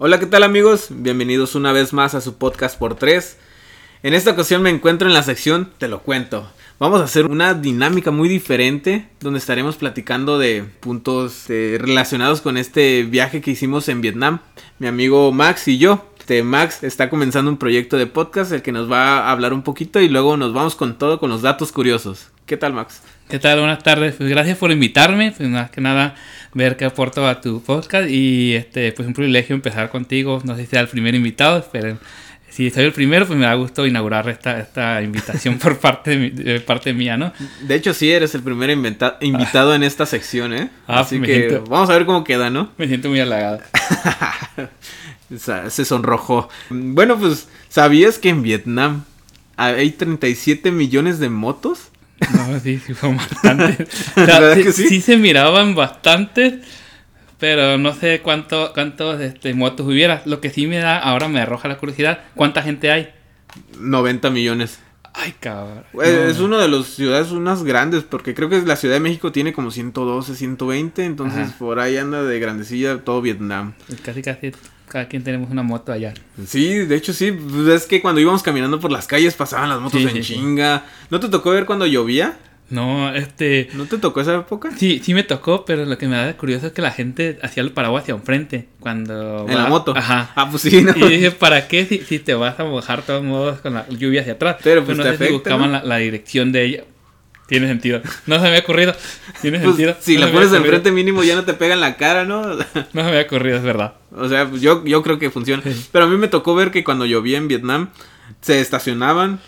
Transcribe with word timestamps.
Hola, 0.00 0.20
¿qué 0.20 0.26
tal 0.26 0.44
amigos? 0.44 0.90
Bienvenidos 0.90 1.56
una 1.56 1.72
vez 1.72 1.92
más 1.92 2.14
a 2.14 2.20
su 2.20 2.38
podcast 2.38 2.78
por 2.78 2.94
tres. 2.94 3.36
En 4.04 4.14
esta 4.14 4.30
ocasión 4.30 4.62
me 4.62 4.70
encuentro 4.70 5.08
en 5.08 5.14
la 5.14 5.24
sección 5.24 5.72
Te 5.76 5.88
lo 5.88 6.04
cuento. 6.04 6.48
Vamos 6.78 7.00
a 7.00 7.04
hacer 7.04 7.26
una 7.26 7.52
dinámica 7.54 8.12
muy 8.12 8.28
diferente 8.28 9.08
donde 9.18 9.40
estaremos 9.40 9.74
platicando 9.74 10.38
de 10.38 10.62
puntos 10.78 11.50
eh, 11.50 11.78
relacionados 11.80 12.42
con 12.42 12.56
este 12.58 13.02
viaje 13.02 13.40
que 13.40 13.50
hicimos 13.50 13.88
en 13.88 14.00
Vietnam. 14.00 14.38
Mi 14.78 14.86
amigo 14.86 15.32
Max 15.32 15.66
y 15.66 15.78
yo. 15.78 16.06
Este, 16.28 16.42
Max 16.42 16.84
está 16.84 17.08
comenzando 17.08 17.50
un 17.50 17.56
proyecto 17.56 17.96
de 17.96 18.06
podcast 18.06 18.52
el 18.52 18.60
que 18.60 18.70
nos 18.70 18.92
va 18.92 19.20
a 19.20 19.32
hablar 19.32 19.54
un 19.54 19.62
poquito 19.62 19.98
y 19.98 20.10
luego 20.10 20.36
nos 20.36 20.52
vamos 20.52 20.74
con 20.74 20.98
todo 20.98 21.18
con 21.18 21.30
los 21.30 21.40
datos 21.40 21.72
curiosos. 21.72 22.28
¿Qué 22.44 22.58
tal 22.58 22.74
Max? 22.74 23.00
¿Qué 23.30 23.38
tal? 23.38 23.60
Buenas 23.60 23.82
tardes. 23.82 24.16
Pues 24.16 24.28
gracias 24.28 24.58
por 24.58 24.70
invitarme. 24.70 25.32
Pues 25.34 25.48
más 25.48 25.70
que 25.70 25.80
nada 25.80 26.16
ver 26.52 26.76
qué 26.76 26.84
aporto 26.84 27.26
a 27.26 27.40
tu 27.40 27.62
podcast 27.62 28.10
y 28.10 28.52
este 28.52 28.92
pues 28.92 29.08
un 29.08 29.14
privilegio 29.14 29.54
empezar 29.54 29.88
contigo. 29.88 30.42
No 30.44 30.54
sé 30.54 30.64
si 30.64 30.66
sea 30.66 30.80
el 30.80 30.88
primer 30.88 31.14
invitado, 31.14 31.66
pero 31.72 31.96
si 32.50 32.70
soy 32.70 32.84
el 32.84 32.92
primero, 32.92 33.26
pues 33.26 33.38
me 33.38 33.46
da 33.46 33.54
gusto 33.54 33.86
inaugurar 33.86 34.28
esta, 34.28 34.60
esta 34.60 35.00
invitación 35.00 35.58
por 35.58 35.78
parte, 35.80 36.30
de, 36.30 36.60
parte 36.60 36.92
mía, 36.92 37.16
¿no? 37.16 37.32
De 37.62 37.74
hecho, 37.74 37.94
sí, 37.94 38.10
eres 38.10 38.34
el 38.34 38.42
primer 38.42 38.68
invitado 38.68 39.74
en 39.74 39.82
esta 39.82 40.04
sección, 40.04 40.52
¿eh? 40.52 40.68
Ah, 40.86 41.00
Así 41.00 41.20
que 41.22 41.62
vamos 41.70 41.88
a 41.88 41.94
ver 41.94 42.04
cómo 42.04 42.22
queda, 42.22 42.50
¿no? 42.50 42.72
Me 42.76 42.86
siento 42.86 43.08
muy 43.08 43.20
halagado. 43.20 43.60
Se 45.36 45.84
sonrojó. 45.84 46.48
Bueno, 46.70 47.18
pues, 47.18 47.48
¿sabías 47.68 48.18
que 48.18 48.30
en 48.30 48.42
Vietnam 48.42 49.04
hay 49.56 49.90
37 49.90 50.70
millones 50.70 51.18
de 51.18 51.28
motos? 51.28 51.90
No, 52.34 52.58
sí, 52.60 52.80
sí, 52.84 52.94
fue 52.94 53.14
bastante. 53.14 53.86
sí, 54.72 55.00
se 55.00 55.16
miraban 55.16 55.74
bastantes, 55.74 56.64
pero 57.38 57.78
no 57.78 57.94
sé 57.94 58.20
cuánto, 58.22 58.72
cuántos 58.72 59.20
este, 59.20 59.54
motos 59.54 59.86
hubiera. 59.86 60.22
Lo 60.24 60.40
que 60.40 60.50
sí 60.50 60.66
me 60.66 60.78
da, 60.78 60.98
ahora 60.98 61.28
me 61.28 61.40
arroja 61.40 61.68
la 61.68 61.78
curiosidad, 61.78 62.20
¿cuánta 62.34 62.62
gente 62.62 62.90
hay? 62.90 63.10
90 63.78 64.30
millones. 64.30 64.80
Ay, 65.14 65.34
cabrón. 65.40 65.84
Es 66.02 66.38
una 66.38 66.58
de 66.58 66.68
las 66.68 66.86
ciudades 66.86 67.32
unas 67.32 67.64
grandes, 67.64 68.04
porque 68.04 68.34
creo 68.34 68.48
que 68.48 68.62
la 68.62 68.76
Ciudad 68.76 68.94
de 68.94 69.00
México 69.00 69.32
tiene 69.32 69.52
como 69.52 69.70
112, 69.70 70.34
120, 70.34 71.04
entonces 71.04 71.52
por 71.58 71.80
ahí 71.80 71.96
anda 71.96 72.22
de 72.22 72.38
grandecilla 72.38 72.98
todo 72.98 73.20
Vietnam. 73.20 73.74
Casi, 74.04 74.22
casi 74.22 74.52
cada 74.88 75.08
quien 75.08 75.22
tenemos 75.22 75.50
una 75.50 75.62
moto 75.62 75.92
allá. 75.92 76.14
Sí, 76.46 76.74
de 76.74 76.96
hecho 76.96 77.12
sí. 77.12 77.32
Pues 77.32 77.68
es 77.68 77.86
que 77.86 78.00
cuando 78.00 78.20
íbamos 78.20 78.42
caminando 78.42 78.80
por 78.80 78.90
las 78.90 79.06
calles 79.06 79.34
pasaban 79.34 79.68
las 79.68 79.80
motos 79.80 80.00
en 80.00 80.22
chinga. 80.22 80.84
¿No 81.10 81.20
te 81.20 81.28
tocó 81.28 81.50
ver 81.50 81.66
cuando 81.66 81.86
llovía? 81.86 82.38
No, 82.70 83.14
este... 83.14 83.70
¿No 83.72 83.86
te 83.86 83.96
tocó 83.96 84.20
esa 84.20 84.36
época? 84.36 84.70
Sí, 84.76 85.00
sí 85.02 85.14
me 85.14 85.22
tocó, 85.22 85.64
pero 85.64 85.86
lo 85.86 85.96
que 85.96 86.06
me 86.06 86.16
da 86.16 86.36
curioso 86.36 86.66
es 86.66 86.72
que 86.72 86.82
la 86.82 86.90
gente 86.90 87.38
hacía 87.42 87.62
el 87.62 87.72
paraguas 87.72 88.02
hacia 88.02 88.14
enfrente 88.14 88.68
cuando... 88.80 89.46
En 89.48 89.54
la 89.54 89.68
moto. 89.68 89.96
Ajá. 89.96 90.32
Ah, 90.34 90.50
pues 90.50 90.62
sí, 90.62 90.82
¿no? 90.82 90.92
Y 90.94 91.08
dije, 91.08 91.30
¿para 91.30 91.66
qué 91.66 91.86
si, 91.86 92.18
te 92.18 92.34
vas 92.34 92.60
a 92.60 92.64
mojar 92.64 93.00
de 93.00 93.06
todos 93.06 93.24
modos 93.24 93.60
con 93.60 93.74
la 93.74 93.88
lluvia 93.88 94.20
hacia 94.20 94.34
atrás? 94.34 94.56
Pero 94.62 94.84
pues 94.84 94.98
no 94.98 95.04
te 95.04 95.16
sé 95.16 95.32
buscaban 95.32 95.80
la, 95.82 95.96
dirección 95.96 96.52
de 96.52 96.64
ella. 96.64 96.84
Tiene 97.48 97.66
sentido. 97.66 98.02
No 98.26 98.36
se 98.36 98.42
me 98.42 98.48
había 98.48 98.60
ocurrido. 98.60 98.94
Tiene 99.40 99.58
pues, 99.58 99.70
sentido. 99.70 99.96
Si 100.00 100.18
la 100.18 100.30
pones 100.30 100.52
enfrente 100.52 100.92
mínimo 100.92 101.24
ya 101.24 101.34
no 101.34 101.44
te 101.44 101.54
pega 101.54 101.72
en 101.72 101.80
la 101.80 101.96
cara, 101.96 102.26
¿no? 102.26 102.42
no 102.54 102.58
se 102.62 102.92
me 102.92 103.02
había 103.02 103.22
ocurrido, 103.22 103.56
es 103.56 103.62
verdad. 103.62 103.94
O 104.14 104.28
sea, 104.28 104.46
pues, 104.46 104.60
yo, 104.60 104.84
yo 104.84 105.02
creo 105.02 105.18
que 105.18 105.30
funciona. 105.30 105.62
Pero 105.90 106.04
a 106.04 106.08
mí 106.08 106.16
me 106.18 106.28
tocó 106.28 106.54
ver 106.54 106.70
que 106.70 106.84
cuando 106.84 107.06
llovía 107.06 107.38
en 107.38 107.48
Vietnam, 107.48 107.88
se 108.42 108.60
estacionaban, 108.60 109.40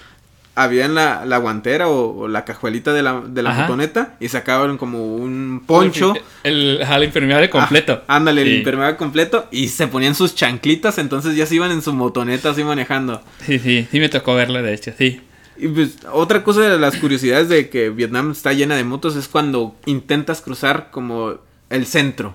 habían 0.55 0.95
la, 0.95 1.27
la 1.27 1.37
guantera 1.37 1.89
o, 1.89 2.27
la 2.27 2.47
cajuelita 2.47 2.95
de 2.95 3.03
la, 3.03 3.21
de 3.21 3.43
la 3.43 3.53
motoneta 3.53 4.17
y 4.19 4.29
sacaban 4.29 4.79
como 4.79 5.17
un 5.17 5.63
poncho. 5.67 6.15
El, 6.43 6.81
el, 6.81 7.05
impermeable 7.05 7.51
completo. 7.51 8.03
Ah, 8.09 8.17
ándale, 8.17 8.41
el 8.43 8.53
impermeable 8.57 8.97
completo 8.97 9.47
y 9.51 9.69
se 9.69 9.87
ponían 9.89 10.15
sus 10.15 10.35
chanclitas, 10.35 10.97
entonces 10.97 11.37
ya 11.37 11.45
se 11.45 11.57
iban 11.57 11.71
en 11.71 11.83
su 11.83 11.93
motoneta 11.93 12.51
así 12.51 12.65
manejando. 12.65 13.23
Sí, 13.45 13.59
sí, 13.59 13.87
sí 13.91 14.01
me 14.01 14.09
tocó 14.09 14.35
verlo, 14.35 14.63
de 14.63 14.73
hecho, 14.73 14.93
sí. 14.97 15.21
Y 15.61 15.69
pues 15.69 15.99
otra 16.13 16.43
cosa 16.43 16.63
de 16.63 16.79
las 16.79 16.97
curiosidades 16.97 17.49
de 17.49 17.69
que 17.69 17.91
Vietnam 17.91 18.31
está 18.31 18.53
llena 18.53 18.77
de 18.77 18.85
motos 18.85 19.17
es 19.17 19.29
cuando 19.29 19.77
intentas 19.85 20.41
cruzar 20.41 20.91
como 20.91 21.39
el 21.69 21.87
centro. 21.87 22.35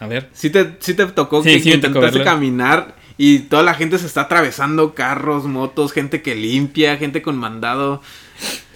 A 0.00 0.06
ver. 0.06 0.28
Sí 0.32 0.50
te, 0.50 0.76
sí 0.80 0.94
te 0.94 1.06
tocó 1.06 1.42
que 1.42 1.52
intentaste 1.54 2.22
caminar 2.22 2.96
y 3.16 3.40
toda 3.40 3.64
la 3.64 3.74
gente 3.74 3.98
se 3.98 4.06
está 4.06 4.22
atravesando 4.22 4.94
carros, 4.94 5.44
motos, 5.44 5.92
gente 5.92 6.22
que 6.22 6.36
limpia, 6.36 6.96
gente 6.96 7.20
con 7.20 7.36
mandado. 7.36 8.00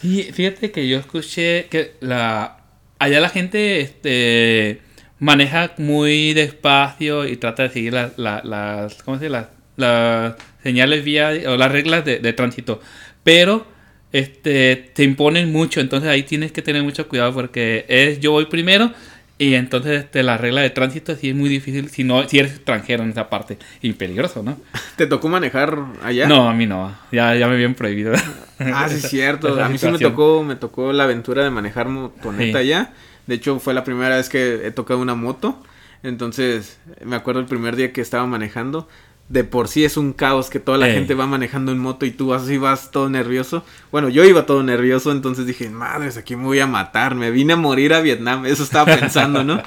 Y 0.02 0.24
fíjate 0.24 0.72
que 0.72 0.88
yo 0.88 0.98
escuché 0.98 1.66
que 1.66 1.94
la 2.00 2.58
allá 2.98 3.20
la 3.20 3.28
gente 3.28 3.80
este 3.80 4.82
maneja 5.20 5.72
muy 5.78 6.34
despacio 6.34 7.26
y 7.26 7.36
trata 7.36 7.64
de 7.64 7.70
seguir 7.70 7.92
las 7.92 8.18
las 8.18 9.02
¿cómo 9.04 9.18
se 9.18 9.28
dice? 9.28 9.46
las, 9.76 10.34
señales 10.62 11.04
vía 11.04 11.32
o 11.48 11.56
las 11.56 11.70
reglas 11.70 12.04
de, 12.04 12.18
de 12.18 12.32
tránsito. 12.32 12.80
Pero 13.22 13.71
este, 14.12 14.90
te 14.94 15.04
imponen 15.04 15.52
mucho, 15.52 15.80
entonces 15.80 16.08
ahí 16.08 16.22
tienes 16.22 16.52
que 16.52 16.62
tener 16.62 16.82
mucho 16.82 17.08
cuidado 17.08 17.32
porque 17.32 17.84
es 17.88 18.20
yo 18.20 18.32
voy 18.32 18.46
primero 18.46 18.92
y 19.38 19.54
entonces 19.54 20.04
este, 20.04 20.22
la 20.22 20.36
regla 20.36 20.60
de 20.60 20.70
tránsito 20.70 21.16
sí 21.16 21.30
es 21.30 21.34
muy 21.34 21.48
difícil 21.48 21.88
si 21.88 22.04
no 22.04 22.28
si 22.28 22.38
eres 22.38 22.52
extranjero 22.52 23.02
en 23.02 23.10
esa 23.10 23.28
parte 23.28 23.58
y 23.80 23.92
peligroso, 23.94 24.42
¿no? 24.42 24.56
¿Te 24.96 25.06
tocó 25.06 25.28
manejar 25.28 25.78
allá? 26.02 26.28
No, 26.28 26.48
a 26.48 26.54
mí 26.54 26.66
no, 26.66 26.94
ya, 27.10 27.34
ya 27.34 27.48
me 27.48 27.54
habían 27.54 27.74
prohibido. 27.74 28.12
Ah, 28.58 28.88
sí 28.88 28.96
es 28.96 29.02
cierto, 29.10 29.60
a 29.60 29.68
mí 29.68 29.78
sí 29.78 29.88
me 29.88 29.98
tocó, 29.98 30.44
me 30.44 30.56
tocó 30.56 30.92
la 30.92 31.04
aventura 31.04 31.42
de 31.42 31.50
manejar 31.50 31.88
motoneta 31.88 32.58
allá. 32.58 32.92
De 33.26 33.36
hecho, 33.36 33.58
fue 33.60 33.72
la 33.72 33.84
primera 33.84 34.16
vez 34.16 34.28
que 34.28 34.66
he 34.66 34.70
tocado 34.70 35.00
una 35.00 35.14
moto. 35.14 35.62
Entonces, 36.02 36.78
me 37.04 37.14
acuerdo 37.14 37.40
el 37.40 37.46
primer 37.46 37.76
día 37.76 37.92
que 37.92 38.00
estaba 38.00 38.26
manejando, 38.26 38.88
de 39.32 39.44
por 39.44 39.66
sí 39.66 39.82
es 39.82 39.96
un 39.96 40.12
caos 40.12 40.50
que 40.50 40.60
toda 40.60 40.76
la 40.76 40.88
gente 40.88 41.14
va 41.14 41.26
manejando 41.26 41.72
en 41.72 41.78
moto 41.78 42.04
y 42.04 42.10
tú 42.10 42.34
así 42.34 42.58
vas 42.58 42.90
todo 42.90 43.08
nervioso. 43.08 43.64
Bueno, 43.90 44.10
yo 44.10 44.26
iba 44.26 44.44
todo 44.44 44.62
nervioso, 44.62 45.10
entonces 45.10 45.46
dije, 45.46 45.70
madres, 45.70 46.18
aquí 46.18 46.36
me 46.36 46.44
voy 46.44 46.60
a 46.60 46.66
matar, 46.66 47.14
me 47.14 47.30
vine 47.30 47.54
a 47.54 47.56
morir 47.56 47.94
a 47.94 48.02
Vietnam, 48.02 48.44
eso 48.46 48.62
estaba 48.62 48.94
pensando, 48.94 49.42
¿no? 49.42 49.62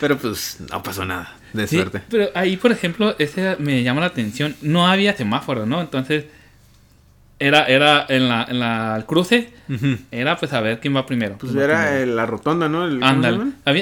Pero 0.00 0.16
pues 0.16 0.56
no 0.70 0.82
pasó 0.82 1.04
nada, 1.04 1.36
de 1.52 1.66
suerte. 1.66 2.00
Pero 2.08 2.30
ahí, 2.34 2.56
por 2.56 2.72
ejemplo, 2.72 3.14
ese 3.18 3.56
me 3.58 3.82
llama 3.82 4.00
la 4.00 4.06
atención, 4.06 4.56
no 4.62 4.88
había 4.88 5.14
semáforo, 5.14 5.66
¿no? 5.66 5.82
Entonces 5.82 6.24
era, 7.40 7.64
era 7.64 8.04
en 8.08 8.28
la, 8.28 8.46
en 8.48 8.60
la 8.60 8.96
el 8.96 9.06
cruce, 9.06 9.48
era 10.10 10.36
pues 10.36 10.52
a 10.52 10.60
ver 10.60 10.78
quién 10.78 10.94
va 10.94 11.06
primero. 11.06 11.38
Pues 11.38 11.54
era 11.54 12.04
la 12.04 12.26
rotonda, 12.26 12.68
¿no? 12.68 12.84
El, 12.84 13.02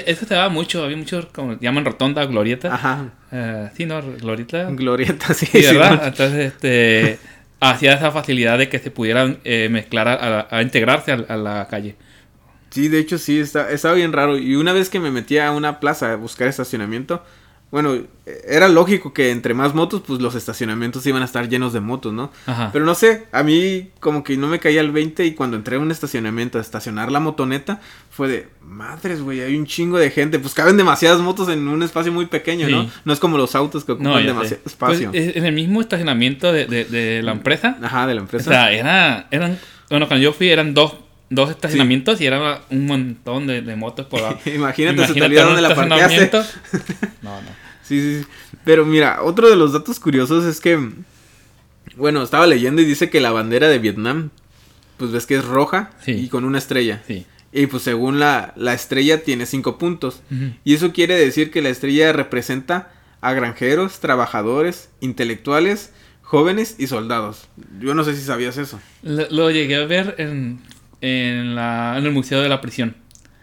eso 0.07 0.27
se 0.27 0.35
daba 0.35 0.49
mucho, 0.49 0.85
había 0.85 0.97
muchos, 0.97 1.27
como 1.27 1.59
llaman 1.59 1.85
rotonda, 1.85 2.25
glorieta. 2.25 2.73
Ajá. 2.73 3.07
Eh, 3.33 3.69
sí, 3.77 3.85
¿no? 3.85 4.01
Glorieta. 4.01 4.71
Glorieta, 4.71 5.35
sí. 5.35 5.47
sí 5.47 5.63
¿verdad? 5.63 6.07
Entonces, 6.07 6.53
este, 6.53 7.19
hacía 7.59 7.95
esa 7.95 8.13
facilidad 8.13 8.59
de 8.59 8.69
que 8.69 8.79
se 8.79 8.93
pudieran 8.93 9.39
eh, 9.43 9.69
mezclar, 9.69 10.09
a, 10.09 10.63
integrarse 10.63 11.13
a, 11.13 11.37
la 11.37 11.67
calle. 11.69 11.97
Sí, 12.71 12.89
de 12.89 13.01
hecho 13.01 13.19
sí, 13.19 13.41
está, 13.41 13.71
estaba 13.73 13.95
bien 13.95 14.13
raro. 14.13 14.39
Y 14.39 14.55
una 14.55 14.73
vez 14.73 14.89
que 14.89 15.01
me 15.01 15.11
metí 15.11 15.39
a 15.39 15.51
una 15.51 15.81
plaza 15.81 16.13
a 16.13 16.17
buscar 16.17 16.47
estacionamiento, 16.47 17.25
bueno, 17.71 17.99
era 18.47 18.69
lógico 18.69 19.13
que 19.13 19.31
entre 19.31 19.53
más 19.53 19.75
motos, 19.75 20.03
pues 20.07 20.21
los 20.21 20.35
estacionamientos 20.35 21.07
iban 21.07 21.21
a 21.21 21.27
estar 21.27 21.49
llenos 21.49 21.75
de 21.75 21.81
motos, 21.81 22.15
¿no? 22.15 22.33
Ajá. 22.47 22.71
Pero 22.73 22.87
no 22.87 22.95
sé, 22.95 23.27
a 23.31 23.43
mí 23.43 23.91
como 24.01 24.25
que 24.25 24.39
no 24.39 24.47
me 24.47 24.59
caía 24.59 24.81
el 24.81 24.91
20 24.91 25.27
y 25.27 25.35
cuando 25.35 25.59
entré 25.59 25.77
a 25.77 25.79
un 25.79 25.91
estacionamiento 25.91 26.57
a 26.57 26.63
estacionar 26.63 27.13
la 27.13 27.21
motoneta, 27.21 27.81
fue 28.11 28.29
de, 28.29 28.49
madres, 28.63 29.21
güey, 29.21 29.43
hay 29.43 29.55
un 29.55 29.67
chingo 29.67 29.99
de 29.99 30.11
gente. 30.11 30.39
Pues 30.39 30.55
caben 30.55 30.79
demasiadas 30.79 31.21
motos 31.21 31.51
en 31.51 31.69
un 31.69 31.83
espacio 31.83 32.11
muy 32.11 32.27
pequeño, 32.27 32.69
¿no? 32.69 32.89
No 33.05 33.13
es 33.13 33.21
como 33.21 33.37
los 33.37 33.55
autos 33.55 33.85
que 33.85 33.93
ocupan 33.93 34.25
demasiado 34.25 34.63
espacio. 34.65 35.11
Pues, 35.11 35.37
en 35.37 35.45
el 35.45 35.53
mismo 35.53 35.81
estacionamiento 35.81 36.53
de, 36.53 36.67
de, 36.67 37.23
la 37.23 37.33
empresa. 37.33 37.77
Ajá, 37.83 38.07
de 38.07 38.15
la 38.15 38.23
empresa. 38.23 38.49
O 38.49 38.53
sea, 38.53 38.73
era, 38.73 39.29
eran, 39.31 39.59
bueno, 39.91 40.09
cuando 40.09 40.25
yo 40.25 40.33
fui 40.33 40.49
eran 40.49 40.73
dos 40.73 40.95
dos 41.31 41.51
estacionamientos 41.51 42.21
y 42.21 42.27
era 42.27 42.63
un 42.71 42.87
montón 42.87 43.47
de, 43.47 43.63
motos 43.77 44.07
por 44.07 44.21
Imagínate, 44.47 45.07
se 45.07 45.15
te 45.15 45.21
donde 45.21 45.63
la 45.63 45.75
parqueaste. 45.75 46.31
no, 47.23 47.41
no. 47.43 47.49
Sí, 47.83 48.01
sí, 48.01 48.21
sí. 48.21 48.27
Pero 48.65 48.85
mira, 48.85 49.23
otro 49.23 49.49
de 49.49 49.57
los 49.57 49.73
datos 49.73 49.99
curiosos 49.99 50.45
es 50.45 50.61
que, 50.61 50.79
bueno, 51.97 52.23
estaba 52.23 52.47
leyendo 52.47 52.83
y 52.83 52.85
dice 52.85 53.09
que 53.09 53.21
la 53.21 53.31
bandera 53.31 53.69
de 53.69 53.79
Vietnam, 53.79 54.31
pues 54.97 55.11
ves 55.11 55.27
que 55.27 55.37
es 55.37 55.45
roja 55.45 55.91
y 56.07 56.29
con 56.29 56.45
una 56.45 56.59
estrella. 56.59 57.03
Sí. 57.07 57.25
Y 57.51 57.67
pues 57.67 57.83
según 57.83 58.21
la, 58.21 58.53
la 58.57 58.75
estrella 58.75 59.23
tiene 59.25 59.47
cinco 59.47 59.79
puntos. 59.79 60.21
Y 60.65 60.75
eso 60.75 60.93
quiere 60.93 61.15
decir 61.15 61.51
que 61.51 61.63
la 61.63 61.71
estrella 61.71 62.13
representa 62.13 62.93
a 63.21 63.33
granjeros, 63.33 64.01
trabajadores, 64.01 64.91
intelectuales, 65.01 65.93
jóvenes 66.23 66.77
y 66.79 66.87
soldados. 66.87 67.49
Yo 67.81 67.95
no 67.95 68.05
sé 68.05 68.15
si 68.15 68.23
sabías 68.23 68.59
eso. 68.59 68.79
Lo, 69.03 69.51
llegué 69.51 69.77
a 69.77 69.87
ver 69.87 70.15
en 70.19 70.61
en, 71.01 71.55
la, 71.55 71.97
en 71.99 72.05
el 72.05 72.13
Museo 72.13 72.41
de 72.41 72.49
la 72.49 72.61
Prisión. 72.61 72.97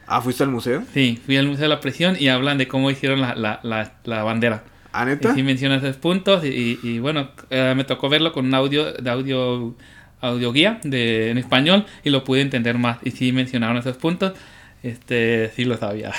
Ah, 0.08 0.22
¿fuiste 0.22 0.44
al 0.44 0.50
museo? 0.50 0.84
Sí, 0.94 1.20
fui 1.26 1.38
al 1.38 1.48
Museo 1.48 1.64
de 1.64 1.70
la 1.70 1.80
Prisión 1.80 2.16
y 2.20 2.28
hablan 2.28 2.58
de 2.58 2.68
cómo 2.68 2.92
hicieron 2.92 3.22
la, 3.22 3.34
la, 3.36 3.60
la, 4.04 4.24
bandera. 4.24 4.64
¿Ah, 4.94 5.06
neta? 5.06 5.32
Y 5.32 5.36
sí 5.36 5.44
menciona 5.44 5.78
esos 5.78 5.98
puntos 5.98 6.46
y, 6.46 6.80
y, 6.82 7.00
bueno, 7.00 7.30
eh, 7.50 7.74
me 7.76 7.84
tocó 7.84 8.08
verlo 8.08 8.32
con 8.32 8.46
un 8.46 8.54
audio, 8.54 8.94
de 8.94 9.10
audio, 9.10 9.76
audio 10.22 10.52
guía 10.52 10.80
de, 10.84 11.32
en 11.32 11.38
español 11.38 11.86
y 12.04 12.12
lo 12.12 12.24
pude 12.24 12.42
entender 12.42 12.78
más. 12.78 13.00
Y 13.04 13.12
sí 13.12 13.32
mencionaron 13.32 13.78
esos 13.78 13.98
puntos, 13.98 14.34
este, 14.84 15.52
sí 15.56 15.66
lo 15.66 15.78
sabía. 15.78 16.14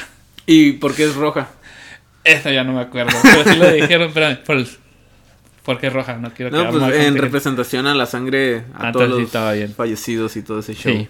¿Y 0.46 0.72
por 0.72 0.94
qué 0.94 1.04
es 1.04 1.14
roja? 1.14 1.48
Eso 2.24 2.50
ya 2.50 2.64
no 2.64 2.72
me 2.72 2.80
acuerdo, 2.80 3.16
pero 3.22 3.44
sí 3.44 3.56
lo 3.56 3.72
dijeron, 3.72 4.10
pero 4.12 4.42
por 4.42 4.64
¿Por 5.66 5.80
qué 5.80 5.90
roja? 5.90 6.16
No 6.16 6.32
quiero 6.32 6.52
No, 6.52 6.70
pues 6.70 6.94
en 6.94 7.16
representación 7.16 7.88
a 7.88 7.94
la 7.94 8.06
sangre 8.06 8.62
a 8.72 8.88
ah, 8.88 8.92
todos 8.92 9.08
los 9.08 9.74
fallecidos 9.74 10.36
y 10.36 10.42
todo 10.42 10.60
ese 10.60 10.74
show. 10.74 11.08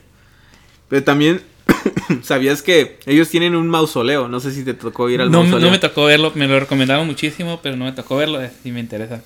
Pero 0.88 1.04
también 1.04 1.42
¿Sabías 2.22 2.62
que 2.62 2.98
ellos 3.06 3.28
tienen 3.28 3.54
un 3.54 3.68
mausoleo? 3.68 4.28
No 4.28 4.40
sé 4.40 4.52
si 4.52 4.64
te 4.64 4.74
tocó 4.74 5.08
ir 5.10 5.20
al 5.20 5.30
no, 5.30 5.40
mausoleo. 5.40 5.66
No 5.66 5.70
me 5.70 5.78
tocó 5.78 6.04
verlo, 6.04 6.32
me 6.34 6.46
lo 6.46 6.58
recomendaron 6.60 7.06
muchísimo, 7.06 7.60
pero 7.62 7.76
no 7.76 7.84
me 7.84 7.92
tocó 7.92 8.16
verlo 8.16 8.40
y 8.64 8.72
me 8.72 8.80
interesa. 8.80 9.22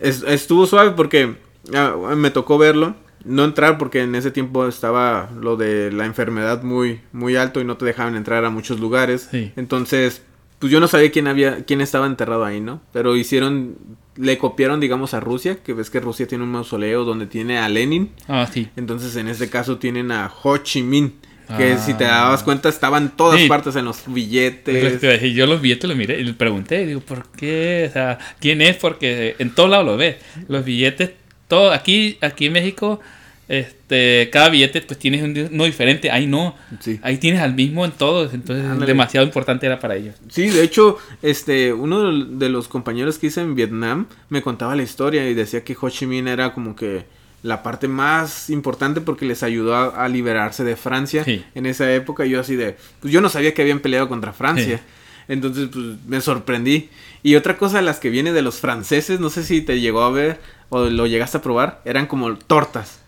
estuvo 0.00 0.66
suave 0.66 0.92
porque 0.92 1.36
ah, 1.74 1.94
me 2.16 2.30
tocó 2.30 2.58
verlo. 2.58 2.96
No 3.24 3.44
entrar 3.44 3.78
porque 3.78 4.02
en 4.02 4.14
ese 4.14 4.30
tiempo 4.30 4.68
estaba 4.68 5.30
lo 5.40 5.56
de 5.56 5.90
la 5.90 6.04
enfermedad 6.04 6.62
muy, 6.62 7.00
muy 7.12 7.36
alto 7.36 7.60
y 7.60 7.64
no 7.64 7.78
te 7.78 7.86
dejaban 7.86 8.16
entrar 8.16 8.44
a 8.44 8.50
muchos 8.50 8.80
lugares. 8.80 9.30
Entonces, 9.56 10.20
pues 10.58 10.70
yo 10.70 10.78
no 10.78 10.88
sabía 10.88 11.10
quién 11.10 11.26
había, 11.26 11.64
quién 11.64 11.80
estaba 11.80 12.06
enterrado 12.06 12.44
ahí, 12.44 12.60
¿no? 12.60 12.82
Pero 12.92 13.16
hicieron, 13.16 13.76
le 14.16 14.38
copiaron, 14.38 14.80
digamos, 14.80 15.14
a 15.14 15.20
Rusia, 15.20 15.58
que 15.62 15.72
ves 15.72 15.90
que 15.90 16.00
Rusia 16.00 16.26
tiene 16.26 16.44
un 16.44 16.50
mausoleo 16.50 17.04
donde 17.04 17.26
tiene 17.26 17.58
a 17.58 17.68
Lenin. 17.68 18.10
Ah, 18.28 18.48
sí. 18.52 18.68
Entonces, 18.76 19.16
en 19.16 19.28
este 19.28 19.50
caso 19.50 19.78
tienen 19.78 20.12
a 20.12 20.32
Ho 20.42 20.58
Chi 20.58 20.82
Minh. 20.82 21.14
Que 21.58 21.76
si 21.76 21.92
te 21.92 22.04
dabas 22.04 22.40
ah. 22.40 22.44
cuenta 22.44 22.70
estaban 22.70 23.16
todas 23.16 23.38
partes 23.42 23.76
en 23.76 23.84
los 23.84 24.04
billetes. 24.06 25.34
yo 25.34 25.46
los 25.46 25.60
billetes 25.60 25.88
los 25.88 25.96
miré 25.96 26.18
y 26.18 26.24
le 26.24 26.32
pregunté, 26.32 26.86
digo, 26.86 27.00
¿por 27.00 27.26
qué? 27.28 27.86
O 27.90 27.92
sea, 27.92 28.18
¿quién 28.40 28.62
es? 28.62 28.76
Porque 28.76 29.36
en 29.38 29.54
todos 29.54 29.68
lados 29.68 29.84
lo 29.84 29.96
ves. 29.98 30.16
Los 30.48 30.64
billetes, 30.64 31.10
todo, 31.46 31.70
aquí, 31.72 32.16
aquí 32.22 32.46
en 32.46 32.54
México, 32.54 33.00
este, 33.48 34.30
cada 34.32 34.48
billete 34.48 34.80
pues 34.82 34.98
tienes 34.98 35.22
uno 35.22 35.64
diferente. 35.64 36.10
Ahí 36.10 36.26
no. 36.26 36.54
Ahí 37.02 37.18
tienes 37.18 37.40
al 37.40 37.54
mismo 37.54 37.84
en 37.84 37.92
todos. 37.92 38.34
Entonces 38.34 38.86
demasiado 38.86 39.26
importante 39.26 39.66
era 39.66 39.78
para 39.78 39.96
ellos. 39.96 40.14
Sí, 40.28 40.48
de 40.48 40.62
hecho, 40.62 40.98
este, 41.22 41.72
uno 41.72 42.12
de 42.24 42.48
los 42.48 42.68
compañeros 42.68 43.18
que 43.18 43.28
hice 43.28 43.40
en 43.40 43.54
Vietnam 43.54 44.06
me 44.28 44.42
contaba 44.42 44.74
la 44.76 44.82
historia 44.82 45.28
y 45.28 45.34
decía 45.34 45.64
que 45.64 45.76
Ho 45.80 45.90
Chi 45.90 46.06
Minh 46.06 46.28
era 46.28 46.52
como 46.52 46.74
que 46.74 47.04
la 47.42 47.62
parte 47.62 47.88
más 47.88 48.48
importante 48.48 49.02
porque 49.02 49.26
les 49.26 49.42
ayudó 49.42 49.76
a, 49.76 50.08
liberarse 50.08 50.64
de 50.64 50.76
Francia 50.76 51.24
en 51.26 51.66
esa 51.66 51.92
época. 51.92 52.24
Yo 52.24 52.40
así 52.40 52.56
de, 52.56 52.76
pues 53.00 53.12
yo 53.12 53.20
no 53.20 53.28
sabía 53.28 53.52
que 53.52 53.60
habían 53.60 53.80
peleado 53.80 54.08
contra 54.08 54.32
Francia. 54.32 54.80
Entonces, 55.28 55.68
pues 55.72 55.84
me 56.06 56.20
sorprendí. 56.20 56.88
Y 57.22 57.36
otra 57.36 57.56
cosa, 57.56 57.82
las 57.82 57.98
que 57.98 58.10
viene 58.10 58.32
de 58.32 58.42
los 58.42 58.60
franceses, 58.60 59.20
no 59.20 59.30
sé 59.30 59.44
si 59.44 59.60
te 59.60 59.80
llegó 59.80 60.02
a 60.02 60.10
ver 60.10 60.40
o 60.70 60.84
lo 60.84 61.06
llegaste 61.06 61.38
a 61.38 61.42
probar, 61.42 61.82
eran 61.84 62.06
como 62.06 62.36
tortas. 62.36 63.03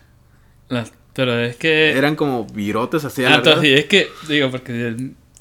Pero 1.13 1.39
es 1.39 1.55
que... 1.55 1.91
Eran 1.91 2.15
como 2.15 2.45
virotes 2.45 3.05
así. 3.05 3.23
Ah, 3.23 3.35
entonces, 3.35 3.61
sí, 3.61 3.73
es 3.73 3.85
que, 3.85 4.07
digo, 4.27 4.51
porque 4.51 4.95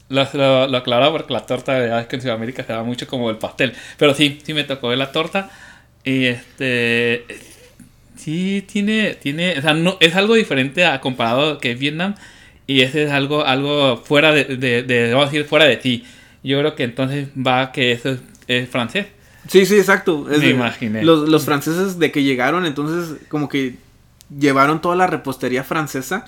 lo, 0.09 0.29
lo, 0.33 0.69
lo 0.69 0.77
aclaraba 0.77 1.13
porque 1.13 1.33
la 1.33 1.47
torta, 1.47 1.87
ya 1.87 2.01
es 2.01 2.07
que 2.07 2.17
en 2.17 2.23
Sudamérica 2.23 2.65
se 2.65 2.73
da 2.73 2.83
mucho 2.83 3.07
como 3.07 3.31
el 3.31 3.37
pastel. 3.37 3.75
Pero 3.99 4.15
sí, 4.15 4.39
sí 4.45 4.55
me 4.55 4.65
tocó 4.65 4.89
ver 4.89 4.99
la 4.99 5.13
torta. 5.13 5.51
Y 6.05 6.27
este 6.27 7.25
Sí, 8.27 8.65
tiene, 8.67 9.15
tiene, 9.15 9.59
o 9.59 9.63
sea, 9.63 9.75
no, 9.75 9.99
es 10.01 10.17
algo 10.17 10.35
diferente 10.35 10.85
a 10.85 11.01
comparado 11.01 11.59
que 11.59 11.75
Vietnam 11.75 12.15
y 12.67 12.81
ese 12.81 13.05
es 13.05 13.13
algo, 13.13 13.45
algo 13.45 13.99
fuera 13.99 14.33
de, 14.33 14.57
de, 14.57 15.11
vamos 15.13 15.29
a 15.29 15.31
decir, 15.31 15.47
fuera 15.47 15.67
de 15.67 15.77
ti. 15.77 16.05
Yo 16.43 16.59
creo 16.59 16.75
que 16.75 16.85
entonces 16.85 17.29
va 17.37 17.71
que 17.73 17.93
eso 17.93 18.17
es, 18.49 18.69
francés. 18.69 19.07
Sí, 19.49 19.65
sí, 19.67 19.77
exacto. 19.77 20.27
Me 20.29 20.49
imaginé. 20.49 21.05
Los, 21.05 21.29
los 21.29 21.45
franceses 21.45 21.99
de 21.99 22.11
que 22.11 22.25
llegaron, 22.25 22.67
entonces 22.67 23.17
como 23.29 23.49
que 23.49 23.77
llevaron 24.31 24.81
toda 24.81 24.97
la 24.97 25.07
repostería 25.07 25.65
francesa 25.65 26.25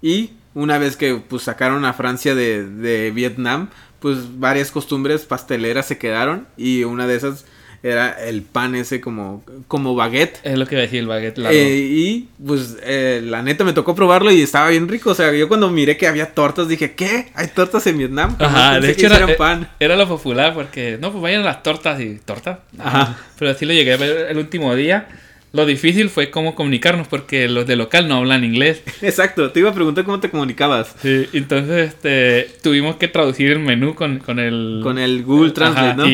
y 0.00 0.30
una 0.54 0.78
vez 0.78 0.96
que 0.96 1.14
pues 1.14 1.42
sacaron 1.42 1.84
a 1.84 1.92
Francia 1.92 2.34
de, 2.34 2.64
de 2.66 3.10
Vietnam, 3.10 3.70
pues 4.00 4.38
varias 4.38 4.70
costumbres 4.70 5.24
pasteleras 5.24 5.86
se 5.86 5.98
quedaron 5.98 6.46
y 6.56 6.84
una 6.84 7.06
de 7.06 7.16
esas 7.16 7.44
era 7.82 8.12
el 8.24 8.42
pan 8.42 8.74
ese 8.74 9.00
como, 9.00 9.44
como 9.66 9.94
baguette. 9.94 10.38
Es 10.44 10.56
lo 10.56 10.66
que 10.66 10.76
decía 10.76 11.00
el 11.00 11.08
baguette 11.08 11.38
eh, 11.38 11.78
y 11.78 12.28
pues 12.44 12.76
eh, 12.84 13.20
la 13.24 13.42
neta 13.42 13.64
me 13.64 13.72
tocó 13.72 13.94
probarlo 13.94 14.30
y 14.30 14.40
estaba 14.40 14.68
bien 14.68 14.88
rico. 14.88 15.10
O 15.10 15.14
sea, 15.14 15.32
yo 15.32 15.48
cuando 15.48 15.68
miré 15.68 15.96
que 15.96 16.06
había 16.06 16.32
tortas 16.32 16.68
dije, 16.68 16.94
¿qué? 16.94 17.32
¿Hay 17.34 17.48
tortas 17.48 17.86
en 17.88 17.98
Vietnam? 17.98 18.36
Ajá, 18.38 18.78
de 18.78 18.92
hecho 18.92 19.06
era, 19.06 19.26
pan. 19.36 19.68
era 19.80 19.96
lo 19.96 20.06
popular 20.06 20.54
porque, 20.54 20.96
no, 21.00 21.10
pues 21.10 21.22
vayan 21.22 21.44
las 21.44 21.62
tortas 21.62 22.00
y 22.00 22.20
tortas. 22.24 22.58
Ajá. 22.78 23.18
Pero 23.38 23.50
así 23.50 23.66
lo 23.66 23.72
llegué 23.72 23.94
a 23.94 23.96
ver 23.96 24.30
el 24.30 24.38
último 24.38 24.74
día. 24.76 25.08
Lo 25.52 25.66
difícil 25.66 26.08
fue 26.08 26.30
cómo 26.30 26.54
comunicarnos 26.54 27.08
porque 27.08 27.48
los 27.48 27.66
de 27.66 27.76
local 27.76 28.08
no 28.08 28.16
hablan 28.16 28.44
inglés. 28.44 28.82
Exacto, 29.02 29.50
te 29.50 29.60
iba 29.60 29.70
a 29.70 29.74
preguntar 29.74 30.04
cómo 30.04 30.18
te 30.20 30.30
comunicabas. 30.30 30.94
Sí, 31.00 31.28
entonces 31.32 31.90
este, 31.90 32.48
tuvimos 32.62 32.96
que 32.96 33.08
traducir 33.08 33.50
el 33.50 33.58
menú 33.58 33.94
con, 33.94 34.18
con 34.18 34.38
el... 34.38 34.80
Con 34.82 34.98
el 34.98 35.22
Google 35.22 35.50
Translate, 35.50 35.96
¿no? 35.96 36.06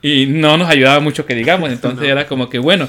y 0.00 0.26
no 0.26 0.56
nos 0.56 0.68
ayudaba 0.68 1.00
mucho 1.00 1.26
que 1.26 1.34
digamos. 1.34 1.70
Entonces 1.72 2.08
era 2.08 2.26
como 2.26 2.48
que, 2.48 2.58
bueno, 2.58 2.88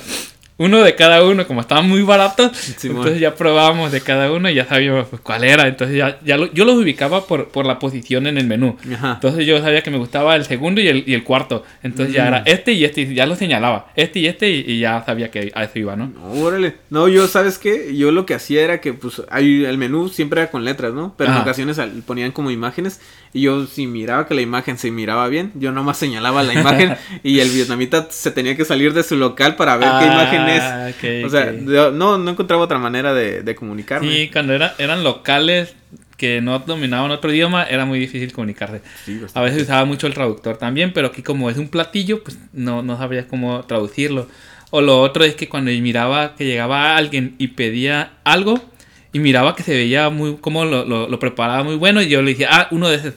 uno 0.59 0.83
de 0.83 0.94
cada 0.94 1.23
uno, 1.23 1.47
como 1.47 1.61
estaban 1.61 1.88
muy 1.88 2.01
baratos, 2.01 2.51
entonces 2.83 3.19
ya 3.19 3.33
probábamos 3.33 3.94
de 3.94 4.01
cada 4.01 4.29
uno 4.29 4.50
y 4.50 4.56
ya 4.56 4.65
sabíamos 4.65 5.07
pues, 5.07 5.21
cuál 5.21 5.45
era. 5.45 5.67
Entonces 5.69 5.95
ya, 5.95 6.19
ya 6.21 6.35
yo 6.35 6.65
los 6.65 6.75
ubicaba 6.75 7.25
por, 7.25 7.47
por 7.47 7.65
la 7.65 7.79
posición 7.79 8.27
en 8.27 8.38
el 8.38 8.45
menú. 8.45 8.75
Entonces 8.83 9.45
yo 9.45 9.59
sabía 9.61 9.81
que 9.81 9.89
me 9.89 9.97
gustaba 9.97 10.35
el 10.35 10.44
segundo 10.44 10.81
y 10.81 10.89
el, 10.89 11.06
y 11.07 11.13
el 11.13 11.23
cuarto. 11.23 11.63
Entonces 11.81 12.13
ya 12.13 12.27
era 12.27 12.41
mm. 12.41 12.44
este 12.47 12.73
y 12.73 12.83
este, 12.83 13.01
y 13.01 13.15
ya 13.15 13.25
lo 13.25 13.38
señalaba. 13.38 13.88
Este 13.95 14.19
y 14.19 14.27
este 14.27 14.50
y, 14.50 14.79
ya 14.79 15.01
sabía 15.06 15.31
que 15.31 15.50
a 15.56 15.63
eso 15.63 15.79
iba, 15.79 15.95
¿no? 15.95 16.11
Órale. 16.33 16.75
No, 16.89 17.07
yo, 17.07 17.29
¿sabes 17.29 17.57
qué? 17.57 17.95
Yo 17.95 18.11
lo 18.11 18.25
que 18.25 18.33
hacía 18.33 18.61
era 18.61 18.81
que, 18.81 18.91
pues, 18.91 19.21
el 19.33 19.77
menú 19.77 20.09
siempre 20.09 20.41
era 20.41 20.51
con 20.51 20.65
letras, 20.65 20.94
¿no? 20.94 21.13
Pero 21.15 21.31
en 21.31 21.38
ocasiones 21.38 21.79
ponían 22.06 22.33
como 22.33 22.51
imágenes 22.51 23.00
y 23.33 23.41
yo 23.41 23.65
si 23.67 23.87
miraba 23.87 24.27
que 24.27 24.33
la 24.33 24.41
imagen 24.41 24.77
se 24.77 24.91
miraba 24.91 25.27
bien, 25.27 25.51
yo 25.55 25.71
nomás 25.71 25.97
señalaba 25.97 26.43
la 26.43 26.53
imagen 26.53 26.95
y 27.23 27.39
el 27.39 27.49
vietnamita 27.49 28.07
se 28.09 28.31
tenía 28.31 28.55
que 28.55 28.65
salir 28.65 28.93
de 28.93 29.03
su 29.03 29.15
local 29.15 29.55
para 29.55 29.77
ver 29.77 29.89
qué 29.99 30.05
imagen 30.05 30.39
Ah, 30.61 30.89
o 31.25 31.29
sea, 31.29 31.51
no, 31.51 32.17
no 32.17 32.31
encontraba 32.31 32.63
otra 32.63 32.79
manera 32.79 33.13
de, 33.13 33.43
de 33.43 33.55
comunicarme. 33.55 34.09
Sí, 34.11 34.29
cuando 34.31 34.53
era, 34.53 34.73
eran 34.77 35.03
locales 35.03 35.75
que 36.19 36.41
no 36.41 36.59
dominaban 36.59 37.11
otro 37.11 37.31
idioma, 37.31 37.63
era 37.63 37.85
muy 37.85 37.97
difícil 37.97 38.33
comunicarse. 38.33 38.81
a 39.33 39.41
veces 39.41 39.63
usaba 39.63 39.85
mucho 39.85 40.05
el 40.05 40.13
traductor 40.13 40.57
también, 40.57 40.91
pero 40.93 41.07
aquí 41.07 41.23
como 41.23 41.49
es 41.49 41.57
un 41.57 41.69
platillo, 41.69 42.23
pues 42.23 42.37
no, 42.51 42.83
no 42.83 42.97
sabía 42.97 43.27
cómo 43.27 43.63
traducirlo. 43.63 44.27
O 44.69 44.81
lo 44.81 45.01
otro 45.01 45.23
es 45.23 45.35
que 45.35 45.49
cuando 45.49 45.71
miraba 45.71 46.35
que 46.35 46.45
llegaba 46.45 46.95
alguien 46.97 47.35
y 47.37 47.49
pedía 47.49 48.11
algo, 48.23 48.61
y 49.11 49.19
miraba 49.19 49.56
que 49.56 49.63
se 49.63 49.73
veía 49.73 50.09
muy, 50.09 50.38
como 50.38 50.65
lo, 50.65 50.85
lo, 50.85 51.19
preparaba 51.19 51.63
muy 51.63 51.75
bueno, 51.75 52.01
y 52.01 52.09
yo 52.09 52.21
le 52.21 52.29
dije, 52.29 52.45
ah, 52.47 52.67
uno 52.69 52.89
de 52.89 52.97
esos. 52.97 53.13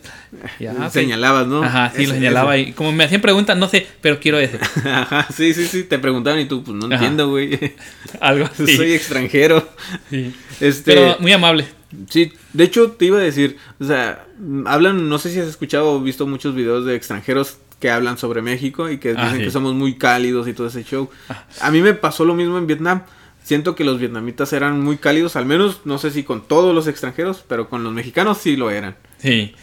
Señalabas, 0.91 1.47
¿no? 1.47 1.63
Ajá, 1.63 1.93
sí, 1.95 2.07
lo 2.07 2.15
señalaba. 2.15 2.57
Y 2.57 2.73
como 2.73 2.93
me 2.93 3.05
hacían 3.05 3.21
preguntas, 3.21 3.59
no 3.59 3.69
sé, 3.69 3.87
pero 4.01 4.19
quiero 4.19 4.39
ese. 4.39 4.59
Ajá, 4.85 5.27
sí, 5.35 5.53
sí, 5.53 5.67
sí, 5.67 5.85
te 5.85 5.99
preguntaban 5.99 6.41
y 6.41 6.47
tú, 6.47 6.65
pues 6.65 6.75
no 6.75 6.91
entiendo, 6.91 7.29
güey. 7.29 7.75
Algo 8.21 8.47
así. 8.47 8.75
Soy 8.75 8.95
extranjero. 8.95 9.69
Sí. 10.09 10.35
Este... 10.61 10.95
Pero 10.95 11.17
muy 11.21 11.33
amable. 11.33 11.67
Sí, 12.09 12.33
de 12.55 12.65
hecho 12.65 12.93
te 12.93 13.05
iba 13.05 13.19
a 13.19 13.23
decir, 13.23 13.59
o 13.79 13.85
sea, 13.85 14.25
hablan, 14.65 15.11
no 15.11 15.19
sé 15.19 15.31
si 15.31 15.41
has 15.41 15.47
escuchado 15.47 15.93
o 15.93 16.01
visto 16.01 16.27
muchos 16.27 16.55
videos 16.55 16.87
de 16.87 16.97
extranjeros 16.97 17.59
que 17.81 17.91
hablan 17.91 18.17
sobre 18.17 18.41
México 18.41 18.89
y 18.89 18.97
que 18.97 19.15
ah, 19.15 19.25
dicen 19.25 19.45
que 19.45 19.51
somos 19.51 19.75
muy 19.75 19.99
cálidos 19.99 20.49
y 20.49 20.55
todo 20.55 20.69
ese 20.69 20.85
show. 20.85 21.11
Ah. 21.29 21.45
A 21.61 21.71
mí 21.71 21.83
me 21.83 21.93
pasó 21.93 22.25
lo 22.25 22.35
mismo 22.35 22.57
en 22.57 22.67
Vietnam 22.67 23.03
siento 23.43 23.75
que 23.75 23.85
los 23.85 23.99
vietnamitas 23.99 24.53
eran 24.53 24.81
muy 24.81 24.97
cálidos, 24.99 25.37
al 25.37 25.47
menos 25.47 25.81
no 25.85 25.99
sé 25.99 26.11
si 26.11 26.23
con 26.23 26.47
todos 26.47 26.75
los 26.75 26.87
extranjeros, 26.87 27.45
pero 27.47 27.69
con 27.69 27.85
los 27.85 27.93
mexicanos 27.93 28.39
sí 28.39 28.57
lo 28.57 28.71
eran. 28.71 28.97
Sí. 29.19 29.55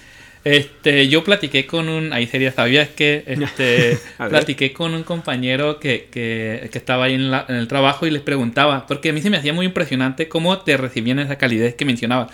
Este, 0.46 1.10
yo 1.10 1.26
platiqué 1.26 1.68
con 1.68 1.90
un, 1.90 2.14
ahí 2.14 2.26
sería, 2.26 2.54
sabías 2.54 2.88
que, 2.88 3.24
este, 3.28 3.98
platiqué 4.30 4.72
con 4.72 4.94
un 4.94 5.04
compañero 5.04 5.80
que, 5.82 6.08
que, 6.10 6.70
que 6.72 6.78
estaba 6.78 7.06
ahí 7.06 7.16
en, 7.16 7.34
en, 7.34 7.56
el 7.56 7.68
trabajo 7.68 8.08
y 8.08 8.12
les 8.12 8.22
preguntaba, 8.22 8.88
porque 8.88 9.10
a 9.10 9.14
mí 9.14 9.22
se 9.22 9.30
me 9.30 9.36
hacía 9.36 9.52
muy 9.52 9.66
impresionante 9.66 10.30
cómo 10.30 10.58
te 10.60 10.78
recibían 10.78 11.20
esa 11.20 11.38
calidez 11.38 11.76
que 11.76 11.84
mencionaba. 11.84 12.30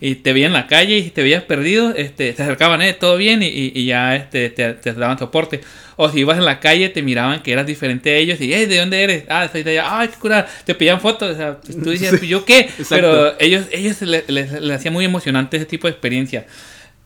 Y 0.00 0.16
te 0.16 0.32
veían 0.32 0.48
en 0.48 0.54
la 0.54 0.66
calle 0.66 0.96
y 0.98 1.02
si 1.04 1.10
te 1.10 1.22
veías 1.22 1.42
perdido, 1.42 1.94
este, 1.94 2.32
se 2.32 2.42
acercaban, 2.42 2.80
eh, 2.80 2.94
todo 2.94 3.18
bien 3.18 3.42
y, 3.42 3.72
y, 3.74 3.84
ya 3.84 4.16
este, 4.16 4.48
te, 4.48 4.72
te, 4.72 4.92
daban 4.94 5.18
soporte. 5.18 5.60
O 5.96 6.08
si 6.08 6.20
ibas 6.20 6.38
en 6.38 6.46
la 6.46 6.60
calle, 6.60 6.88
te 6.88 7.02
miraban 7.02 7.42
que 7.42 7.52
eras 7.52 7.66
diferente 7.66 8.10
a 8.10 8.16
ellos 8.16 8.40
y, 8.40 8.54
hey, 8.54 8.64
¿de 8.64 8.78
dónde 8.78 9.02
eres? 9.02 9.24
Ah, 9.28 9.48
soy 9.52 9.62
de 9.64 9.72
allá, 9.72 9.98
ay, 10.00 10.08
qué 10.08 10.16
cura, 10.16 10.48
te 10.64 10.74
pedían 10.74 10.98
fotos, 10.98 11.32
o 11.32 11.36
sea, 11.36 11.60
tú 11.60 11.90
decías, 11.90 12.14
pues, 12.16 12.22
¿yo 12.22 12.46
qué? 12.46 12.70
Pero 12.88 13.38
ellos, 13.38 13.66
ellos 13.70 14.00
les, 14.00 14.26
les, 14.30 14.52
les 14.52 14.76
hacía 14.76 14.90
muy 14.90 15.04
emocionante 15.04 15.58
ese 15.58 15.66
tipo 15.66 15.88
de 15.88 15.92
experiencia 15.92 16.46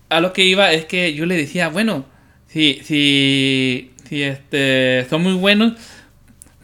a 0.09 0.21
lo 0.21 0.33
que 0.33 0.45
iba 0.45 0.73
es 0.73 0.85
que 0.85 1.15
yo 1.15 1.27
le 1.27 1.37
decía, 1.37 1.69
bueno, 1.69 2.05
si, 2.47 2.81
si, 2.85 3.91
si 4.09 4.23
este, 4.23 5.07
son 5.09 5.23
muy 5.23 5.35
buenos, 5.35 5.75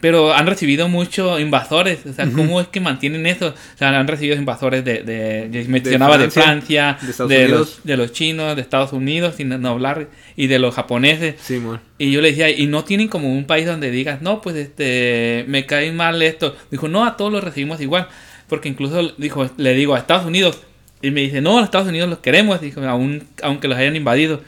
pero 0.01 0.33
han 0.33 0.47
recibido 0.47 0.89
muchos 0.89 1.39
invasores. 1.39 2.05
O 2.05 2.13
sea, 2.13 2.29
¿cómo 2.29 2.59
es 2.59 2.67
que 2.67 2.79
mantienen 2.79 3.27
eso? 3.27 3.49
O 3.49 3.77
sea, 3.77 3.97
han 3.97 4.07
recibido 4.07 4.35
invasores 4.35 4.83
de, 4.83 5.03
de 5.03 5.65
mencionaba 5.67 6.17
de 6.17 6.31
Francia, 6.31 6.97
de, 7.27 7.47
los, 7.47 7.83
de 7.83 7.97
los 7.97 8.11
chinos, 8.11 8.55
de 8.55 8.61
Estados 8.63 8.93
Unidos, 8.93 9.35
sin 9.35 9.49
no 9.49 9.69
hablar, 9.69 10.07
y 10.35 10.47
de 10.47 10.59
los 10.59 10.75
japoneses. 10.75 11.35
Sí, 11.39 11.61
y 11.99 12.11
yo 12.11 12.21
le 12.21 12.29
decía, 12.29 12.49
¿y 12.49 12.65
no 12.65 12.83
tienen 12.83 13.07
como 13.07 13.31
un 13.31 13.45
país 13.45 13.67
donde 13.67 13.91
digas, 13.91 14.21
no, 14.21 14.41
pues 14.41 14.55
este, 14.55 15.45
me 15.47 15.65
cae 15.67 15.91
mal 15.91 16.21
esto? 16.21 16.55
Dijo, 16.71 16.87
no, 16.87 17.05
a 17.05 17.15
todos 17.15 17.31
los 17.31 17.43
recibimos 17.43 17.79
igual. 17.79 18.07
Porque 18.47 18.67
incluso, 18.67 19.13
dijo, 19.17 19.49
le 19.55 19.73
digo, 19.75 19.95
a 19.95 19.99
Estados 19.99 20.25
Unidos, 20.25 20.61
y 21.01 21.11
me 21.11 21.21
dice, 21.21 21.41
no, 21.41 21.55
los 21.55 21.65
Estados 21.65 21.87
Unidos 21.87 22.09
los 22.09 22.19
queremos, 22.19 22.61
dijo, 22.61 22.81
aún, 22.81 23.23
aunque 23.41 23.67
los 23.67 23.77
hayan 23.77 23.95
invadido. 23.95 24.41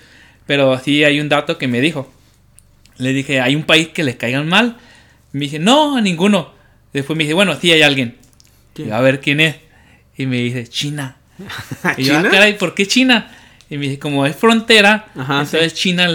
Pero 0.46 0.78
sí 0.80 1.04
hay 1.04 1.20
un 1.20 1.30
dato 1.30 1.58
que 1.58 1.68
me 1.68 1.82
dijo. 1.82 2.12
Le 2.98 3.14
dije, 3.14 3.42
hay 3.42 3.56
un 3.56 3.64
país 3.64 3.90
que 3.90 4.04
les 4.04 4.16
caigan 4.16 4.48
mal 4.48 4.78
me 5.34 5.42
dice, 5.42 5.60
no, 5.60 6.00
ninguno. 6.00 6.54
Después 6.94 7.18
me 7.18 7.24
dice, 7.24 7.34
bueno, 7.34 7.58
sí 7.60 7.72
hay 7.72 7.82
alguien. 7.82 8.16
a 8.92 9.02
ver 9.02 9.20
quién 9.20 9.42
es. 9.42 9.56
Y 10.16 10.28
me 10.28 10.38
dice, 10.38 10.68
China. 10.68 11.18
y 11.98 12.04
yo, 12.04 12.18
ah, 12.18 12.24
caray, 12.24 12.58
¿por 12.58 12.76
qué 12.76 12.86
China? 12.86 13.32
Y 13.70 13.78
me 13.78 13.86
dice, 13.86 14.00
como 14.00 14.28
es 14.28 14.36
frontera, 14.36 15.08
entonces 15.16 15.74
China 15.74 16.08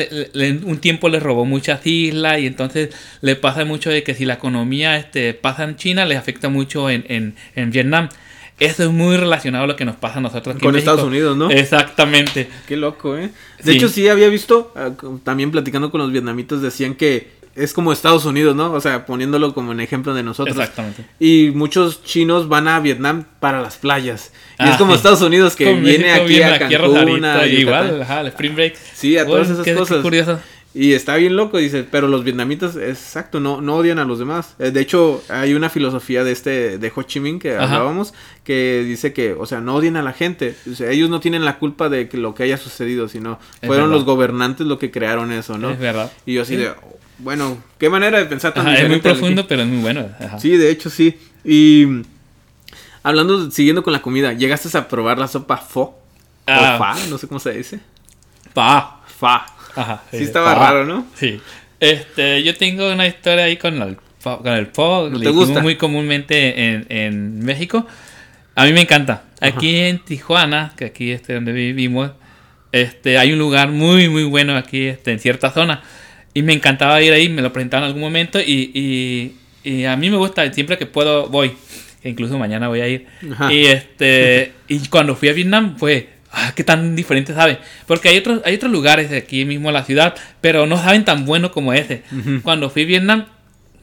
un 0.64 0.78
tiempo 0.78 1.08
le 1.08 1.18
robó 1.18 1.44
muchas 1.44 1.84
islas 1.84 2.38
y 2.38 2.46
entonces 2.46 2.90
le 3.20 3.34
pasa 3.34 3.64
mucho 3.64 3.90
de 3.90 4.04
que 4.04 4.14
si 4.14 4.24
la 4.24 4.34
economía 4.34 4.96
este, 4.96 5.34
pasa 5.34 5.64
en 5.64 5.74
China, 5.74 6.04
les 6.04 6.18
afecta 6.18 6.48
mucho 6.48 6.88
en, 6.88 7.04
en, 7.08 7.34
en 7.56 7.70
Vietnam. 7.72 8.10
Eso 8.58 8.82
es 8.82 8.90
muy 8.90 9.16
relacionado 9.16 9.64
a 9.64 9.66
lo 9.66 9.76
que 9.76 9.84
nos 9.84 9.96
pasa 9.96 10.18
a 10.18 10.20
nosotros 10.20 10.56
aquí 10.56 10.64
Con 10.64 10.76
Estados 10.76 11.04
Unidos, 11.04 11.36
¿no? 11.36 11.50
Exactamente. 11.50 12.48
Qué 12.66 12.76
loco, 12.76 13.16
¿eh? 13.16 13.30
De 13.62 13.72
hecho, 13.72 13.88
sí 13.88 14.08
había 14.08 14.28
visto, 14.28 14.72
ah, 14.74 14.90
también 15.22 15.50
platicando 15.50 15.90
con 15.90 16.00
los 16.00 16.10
vietnamitas, 16.10 16.60
decían 16.60 16.94
que 16.94 17.38
es 17.58 17.72
como 17.72 17.92
Estados 17.92 18.24
Unidos, 18.24 18.54
¿no? 18.54 18.72
O 18.72 18.80
sea, 18.80 19.04
poniéndolo 19.04 19.52
como 19.52 19.70
un 19.72 19.80
ejemplo 19.80 20.14
de 20.14 20.22
nosotros. 20.22 20.56
Exactamente. 20.56 21.04
Y 21.18 21.50
muchos 21.54 22.04
chinos 22.04 22.48
van 22.48 22.68
a 22.68 22.78
Vietnam 22.80 23.24
para 23.40 23.60
las 23.60 23.76
playas. 23.76 24.32
Y 24.58 24.64
es 24.64 24.74
ah, 24.74 24.78
como 24.78 24.94
Estados 24.94 25.22
Unidos 25.22 25.56
que 25.56 25.72
viene 25.74 26.12
aquí 26.12 26.40
a 26.40 26.58
Cancún, 26.58 27.24
a 27.24 27.46
igual, 27.46 28.02
ajá, 28.02 28.20
el 28.20 28.28
Spring 28.28 28.54
Break. 28.54 28.76
Sí, 28.94 29.18
a 29.18 29.26
todas 29.26 29.50
esas 29.50 29.66
cosas. 29.66 29.96
Qué 29.96 30.02
curioso. 30.02 30.40
Y 30.80 30.92
está 30.92 31.16
bien 31.16 31.34
loco, 31.34 31.58
dice, 31.58 31.82
pero 31.82 32.06
los 32.06 32.22
vietnamitas, 32.22 32.76
exacto, 32.76 33.40
no, 33.40 33.60
no 33.60 33.74
odian 33.74 33.98
a 33.98 34.04
los 34.04 34.20
demás. 34.20 34.54
Eh, 34.60 34.70
de 34.70 34.80
hecho, 34.80 35.24
hay 35.28 35.54
una 35.54 35.70
filosofía 35.70 36.22
de 36.22 36.30
este, 36.30 36.78
de 36.78 36.92
Ho 36.94 37.02
Chi 37.02 37.18
Minh 37.18 37.40
que 37.40 37.56
hablábamos, 37.56 38.14
que 38.44 38.84
dice 38.86 39.12
que, 39.12 39.32
o 39.32 39.44
sea, 39.44 39.60
no 39.60 39.74
odian 39.74 39.96
a 39.96 40.02
la 40.02 40.12
gente. 40.12 40.54
O 40.70 40.76
sea, 40.76 40.88
ellos 40.92 41.10
no 41.10 41.18
tienen 41.18 41.44
la 41.44 41.58
culpa 41.58 41.88
de 41.88 42.08
que 42.08 42.16
lo 42.16 42.32
que 42.32 42.44
haya 42.44 42.58
sucedido, 42.58 43.08
sino 43.08 43.40
fueron 43.60 43.90
los 43.90 44.04
gobernantes 44.04 44.68
los 44.68 44.78
que 44.78 44.92
crearon 44.92 45.32
eso, 45.32 45.58
¿no? 45.58 45.70
Es 45.70 45.80
verdad. 45.80 46.12
Y 46.24 46.34
yo 46.34 46.42
así 46.42 46.54
de, 46.54 46.70
bueno, 47.18 47.58
qué 47.78 47.90
manera 47.90 48.20
de 48.20 48.26
pensar 48.26 48.54
tan 48.54 48.68
Es 48.68 48.88
muy 48.88 49.00
profundo, 49.00 49.48
pero 49.48 49.62
es 49.62 49.68
muy 49.68 49.82
bueno. 49.82 50.08
Sí, 50.38 50.56
de 50.56 50.70
hecho 50.70 50.90
sí. 50.90 51.18
Y 51.44 52.02
hablando, 53.02 53.50
siguiendo 53.50 53.82
con 53.82 53.92
la 53.92 54.00
comida, 54.00 54.32
¿llegaste 54.32 54.78
a 54.78 54.86
probar 54.86 55.18
la 55.18 55.26
sopa 55.26 55.56
pho? 55.56 55.98
Ah. 56.46 56.76
O 56.76 56.78
fa, 56.78 57.06
no 57.10 57.18
sé 57.18 57.26
cómo 57.26 57.40
se 57.40 57.50
dice. 57.50 57.80
Fa. 58.54 59.00
Fa. 59.18 59.57
Ajá. 59.80 60.02
Sí, 60.10 60.24
estaba 60.24 60.54
raro, 60.54 60.84
¿no? 60.84 61.06
Sí. 61.14 61.40
Este, 61.80 62.42
yo 62.42 62.56
tengo 62.56 62.92
una 62.92 63.06
historia 63.06 63.44
ahí 63.44 63.56
con 63.56 63.80
el. 63.80 63.96
Con 64.22 64.48
el 64.48 64.66
pho. 64.66 65.08
¿No 65.10 65.20
te 65.20 65.30
gusta? 65.30 65.60
muy 65.60 65.76
comúnmente 65.76 66.70
en, 66.70 66.86
en 66.88 67.44
México. 67.44 67.86
A 68.54 68.64
mí 68.64 68.72
me 68.72 68.80
encanta. 68.80 69.22
Aquí 69.40 69.76
en 69.76 70.00
Tijuana, 70.00 70.72
que 70.76 70.86
aquí 70.86 71.12
es 71.12 71.26
donde 71.26 71.52
vivimos, 71.52 72.10
este, 72.72 73.16
hay 73.16 73.32
un 73.32 73.38
lugar 73.38 73.70
muy, 73.70 74.08
muy 74.08 74.24
bueno 74.24 74.56
aquí 74.56 74.86
este, 74.86 75.12
en 75.12 75.20
cierta 75.20 75.50
zona 75.50 75.82
y 76.34 76.42
me 76.42 76.52
encantaba 76.52 77.00
ir 77.00 77.12
ahí, 77.12 77.28
me 77.28 77.42
lo 77.42 77.52
presentaban 77.52 77.84
en 77.84 77.88
algún 77.88 78.02
momento 78.02 78.40
y, 78.40 79.34
y, 79.64 79.84
a 79.84 79.96
mí 79.96 80.10
me 80.10 80.16
gusta, 80.16 80.50
siempre 80.52 80.78
que 80.78 80.86
puedo 80.86 81.28
voy. 81.28 81.52
Incluso 82.04 82.38
mañana 82.38 82.68
voy 82.68 82.80
a 82.80 82.88
ir. 82.88 83.06
Y 83.50 83.66
este 83.66 84.52
y 84.66 84.86
cuando 84.88 85.14
fui 85.14 85.28
a 85.28 85.32
Vietnam 85.32 85.76
fue, 85.76 86.08
ah, 86.32 86.52
qué 86.54 86.64
tan 86.64 86.96
diferente 86.96 87.34
sabe. 87.34 87.58
Porque 87.86 88.08
hay 88.08 88.18
otros, 88.18 88.40
hay 88.44 88.54
otros 88.54 88.72
lugares 88.72 89.10
de 89.10 89.18
aquí 89.18 89.44
mismo 89.44 89.68
en 89.68 89.74
la 89.74 89.84
ciudad, 89.84 90.14
pero 90.40 90.66
no 90.66 90.76
saben 90.76 91.04
tan 91.04 91.24
bueno 91.24 91.50
como 91.50 91.72
ese. 91.72 92.02
Cuando 92.42 92.70
fui 92.70 92.82
a 92.82 92.86
Vietnam, 92.86 93.26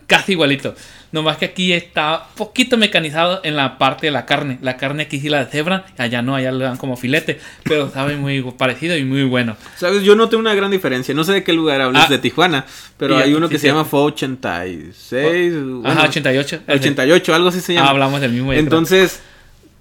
casi 0.07 0.33
igualito. 0.33 0.75
Nomás 1.11 1.37
que 1.37 1.45
aquí 1.45 1.71
está 1.71 2.27
poquito 2.35 2.75
mecanizado 2.75 3.39
en 3.43 3.55
la 3.55 3.77
parte 3.77 4.07
de 4.07 4.11
la 4.11 4.25
carne. 4.25 4.57
La 4.61 4.75
carne 4.75 5.03
aquí 5.03 5.19
sí 5.19 5.29
la 5.29 5.45
cebra, 5.45 5.85
allá 5.97 6.21
no, 6.21 6.35
allá 6.35 6.51
le 6.51 6.65
dan 6.65 6.75
como 6.75 6.97
filete, 6.97 7.39
pero 7.63 7.89
sabe 7.89 8.17
muy 8.17 8.41
parecido 8.57 8.97
y 8.97 9.05
muy 9.05 9.23
bueno. 9.23 9.55
Sabes, 9.77 10.03
yo 10.03 10.15
noté 10.15 10.35
una 10.35 10.53
gran 10.55 10.71
diferencia. 10.71 11.13
No 11.13 11.23
sé 11.23 11.31
de 11.31 11.43
qué 11.43 11.53
lugar 11.53 11.79
hablas 11.79 12.07
ah. 12.07 12.09
de 12.09 12.17
Tijuana, 12.17 12.65
pero 12.97 13.17
hay 13.17 13.33
uno 13.33 13.47
que 13.47 13.59
se 13.59 13.67
llama 13.67 13.85
Fo 13.85 14.03
86. 14.03 15.53
Ajá, 15.85 16.03
88. 16.03 16.61
88, 16.67 17.33
algo 17.33 17.47
así 17.47 17.61
se 17.61 17.73
llama. 17.75 17.87
Ah, 17.87 17.91
hablamos 17.91 18.19
del 18.19 18.33
mismo. 18.33 18.51
Entonces, 18.51 19.21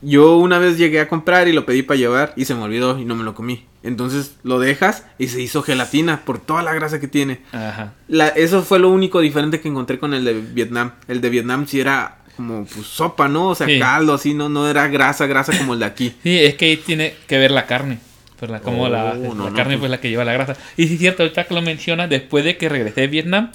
yo 0.04 0.36
una 0.36 0.58
vez 0.58 0.78
llegué 0.78 1.00
a 1.00 1.08
comprar 1.08 1.48
y 1.48 1.52
lo 1.52 1.66
pedí 1.66 1.82
para 1.82 1.98
llevar 1.98 2.32
y 2.36 2.44
se 2.44 2.54
me 2.54 2.62
olvidó 2.62 2.98
y 2.98 3.04
no 3.04 3.14
me 3.14 3.24
lo 3.24 3.34
comí. 3.34 3.64
Entonces 3.82 4.36
lo 4.42 4.58
dejas 4.58 5.04
y 5.18 5.28
se 5.28 5.40
hizo 5.40 5.62
gelatina 5.62 6.24
por 6.24 6.38
toda 6.38 6.62
la 6.62 6.74
grasa 6.74 7.00
que 7.00 7.08
tiene. 7.08 7.40
Ajá. 7.52 7.94
La, 8.08 8.28
eso 8.28 8.62
fue 8.62 8.78
lo 8.78 8.88
único 8.90 9.20
diferente 9.20 9.60
que 9.60 9.68
encontré 9.68 9.98
con 9.98 10.14
el 10.14 10.24
de 10.24 10.34
Vietnam. 10.34 10.92
El 11.08 11.20
de 11.20 11.30
Vietnam 11.30 11.66
sí 11.66 11.80
era 11.80 12.18
como 12.36 12.64
pues, 12.64 12.86
sopa, 12.86 13.28
¿no? 13.28 13.48
O 13.48 13.54
sea, 13.54 13.66
caldo 13.78 14.14
así, 14.14 14.34
no, 14.34 14.48
no 14.48 14.68
era 14.68 14.88
grasa, 14.88 15.26
grasa 15.26 15.56
como 15.56 15.74
el 15.74 15.80
de 15.80 15.86
aquí. 15.86 16.14
Sí, 16.22 16.38
es 16.38 16.54
que 16.54 16.66
ahí 16.66 16.76
tiene 16.76 17.14
que 17.26 17.38
ver 17.38 17.50
la 17.50 17.66
carne. 17.66 17.98
Pues 18.38 18.50
la, 18.50 18.60
como 18.60 18.88
la, 18.88 19.14
oh, 19.14 19.54
carne 19.54 19.78
pues 19.78 19.90
la 19.90 20.00
que 20.00 20.10
lleva 20.10 20.24
la 20.24 20.32
grasa. 20.32 20.56
Y 20.76 20.88
sí 20.88 20.94
es 20.94 21.00
cierto, 21.00 21.22
ahorita 21.22 21.44
que 21.44 21.54
lo 21.54 21.62
menciona, 21.62 22.08
después 22.08 22.44
de 22.44 22.56
que 22.56 22.68
regresé 22.68 23.02
de 23.02 23.06
Vietnam, 23.06 23.52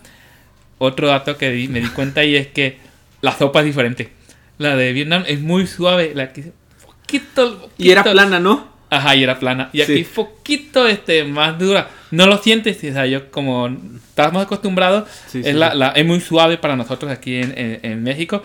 otro 0.77 1.07
dato 1.07 1.37
que 1.37 1.67
me 1.69 1.81
di 1.81 1.87
cuenta 1.89 2.21
ahí 2.21 2.35
es 2.35 2.47
que 2.47 2.77
la 3.21 3.37
sopa 3.37 3.59
es 3.59 3.65
diferente. 3.65 4.18
La 4.59 4.75
de 4.75 4.91
Vietnam 4.91 5.23
es 5.25 5.39
muy 5.39 5.65
suave, 5.67 6.11
la 6.13 6.33
que 6.33 6.51
poquito, 6.85 7.61
poquito, 7.61 7.71
Y 7.77 7.91
era 7.91 8.03
plana, 8.03 8.39
¿no? 8.39 8.67
Ajá, 8.89 9.15
y 9.15 9.23
era 9.23 9.39
plana. 9.39 9.69
Y 9.71 9.81
aquí 9.81 10.03
poquito 10.03 10.85
este, 10.85 11.23
más 11.23 11.57
dura. 11.57 11.89
No 12.11 12.25
lo 12.25 12.37
sientes, 12.39 12.77
o 12.77 12.79
sea, 12.81 13.05
yo 13.05 13.31
como 13.31 13.69
estamos 14.09 14.43
acostumbrados, 14.43 15.07
es, 15.33 15.55
la, 15.55 15.93
es 15.95 16.05
muy 16.05 16.19
suave 16.19 16.57
para 16.57 16.75
nosotros 16.75 17.09
aquí 17.09 17.37
en, 17.37 17.53
en, 17.55 18.03
México, 18.03 18.43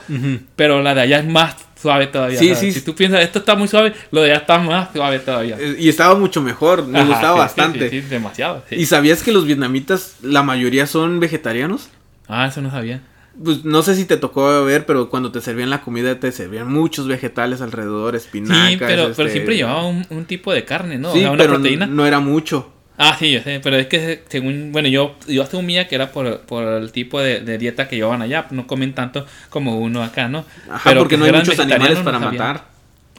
pero 0.55 0.83
la 0.83 0.95
de 0.95 1.01
allá 1.01 1.19
es 1.19 1.27
más 1.27 1.57
suave 1.81 2.07
todavía. 2.07 2.39
Sí, 2.39 2.55
sí. 2.55 2.71
Si 2.71 2.83
tú 2.83 2.95
piensas, 2.95 3.23
esto 3.23 3.41
está 3.41 3.57
muy 3.57 3.67
suave, 3.67 3.93
lo 4.13 4.21
de 4.21 4.31
allá 4.31 4.41
está 4.41 4.59
más 4.59 4.91
suave 4.93 5.19
todavía. 5.19 5.57
Eh, 5.59 5.77
y 5.81 5.89
estaba 5.89 6.15
mucho 6.15 6.43
mejor, 6.43 6.87
me 6.87 7.05
gustaba 7.05 7.39
bastante. 7.39 7.91
Sí, 7.91 8.03
demasiado. 8.03 8.63
¿Y 8.71 8.87
sabías 8.87 9.23
que 9.23 9.33
los 9.33 9.47
vietnamitas, 9.47 10.17
la 10.23 10.45
mayoría 10.45 10.87
son 10.87 11.19
vegetarianos? 11.19 11.89
Ah, 12.29 12.47
eso 12.47 12.61
no 12.61 12.71
sabía 12.71 13.01
pues 13.43 13.65
no 13.65 13.83
sé 13.83 13.97
si 13.97 14.05
te 14.05 14.17
tocó 14.17 14.65
ver, 14.65 14.87
pero 14.87 15.09
cuando 15.09 15.33
te 15.33 15.41
servían 15.41 15.71
la 15.71 15.81
comida 15.81 16.19
te 16.21 16.31
servían 16.31 16.73
muchos 16.73 17.09
vegetales 17.09 17.61
alrededor, 17.61 18.15
espinacas. 18.15 18.71
Sí, 18.71 18.77
pero, 18.77 19.13
pero 19.17 19.29
este, 19.29 19.31
siempre 19.31 19.57
llevaba 19.57 19.87
un, 19.87 20.25
tipo 20.27 20.53
de 20.53 20.65
carne, 20.65 20.99
¿no? 20.99 21.13
Sí, 21.13 21.25
pero 21.37 21.55
proteína. 21.55 21.87
No, 21.87 22.07
era 22.07 22.21
mucho. 22.21 22.71
Ah, 22.97 23.17
sí, 23.19 23.33
yo 23.33 23.41
sé, 23.41 23.61
pero 23.61 23.77
es 23.77 23.89
que 23.89 24.23
según, 24.29 24.71
bueno, 24.71 24.89
yo, 24.89 25.17
yo 25.27 25.43
asumía 25.43 25.89
que 25.89 25.97
era 25.97 26.13
por, 26.13 26.43
por 26.43 26.63
el 26.65 26.93
tipo 26.93 27.21
de, 27.21 27.59
dieta 27.59 27.89
que 27.89 27.97
llevaban 27.97 28.23
allá, 28.23 28.47
no 28.51 28.69
comen 28.69 28.95
tanto 28.95 29.27
como 29.51 29.79
uno 29.79 30.05
acá, 30.05 30.29
¿no? 30.29 30.45
Ajá, 30.71 30.95
porque 30.95 31.17
no 31.17 31.25
hay 31.25 31.33
muchos 31.33 31.59
animales 31.59 31.99
para 32.01 32.21
matar. 32.21 32.69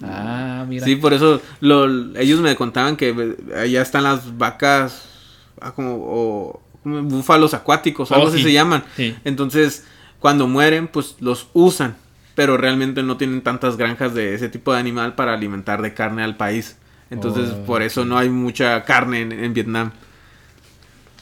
Ah, 0.02 0.66
mira. 0.68 0.86
Sí, 0.86 0.96
por 0.96 1.14
eso 1.14 1.42
lo, 1.60 2.18
ellos 2.18 2.40
me 2.40 2.56
contaban 2.56 2.96
que 2.96 3.36
allá 3.56 3.82
están 3.82 4.04
las 4.04 4.38
vacas 4.38 5.04
ah, 5.60 5.74
como, 5.74 5.96
o, 5.96 6.62
búfalos 6.86 7.54
acuáticos, 7.54 8.12
algo 8.12 8.26
oh, 8.26 8.30
así 8.30 8.42
se 8.42 8.54
llaman. 8.54 8.84
Entonces 9.26 9.86
cuando 10.26 10.48
mueren, 10.48 10.88
pues 10.88 11.18
los 11.20 11.50
usan, 11.54 11.98
pero 12.34 12.58
realmente 12.58 13.04
no 13.04 13.16
tienen 13.16 13.42
tantas 13.42 13.78
granjas 13.78 14.16
de 14.16 14.34
ese 14.34 14.50
tipo 14.50 14.74
de 14.74 14.80
animal 14.80 15.14
para 15.14 15.36
alimentar 15.36 15.84
de 15.84 15.94
carne 15.94 16.24
al 16.24 16.36
país. 16.36 16.78
Entonces, 17.12 17.52
oh, 17.52 17.66
por 17.68 17.84
eso 17.84 18.06
no 18.06 18.18
hay 18.18 18.28
mucha 18.30 18.84
carne 18.86 19.22
en, 19.22 19.54
Vietnam. 19.54 19.92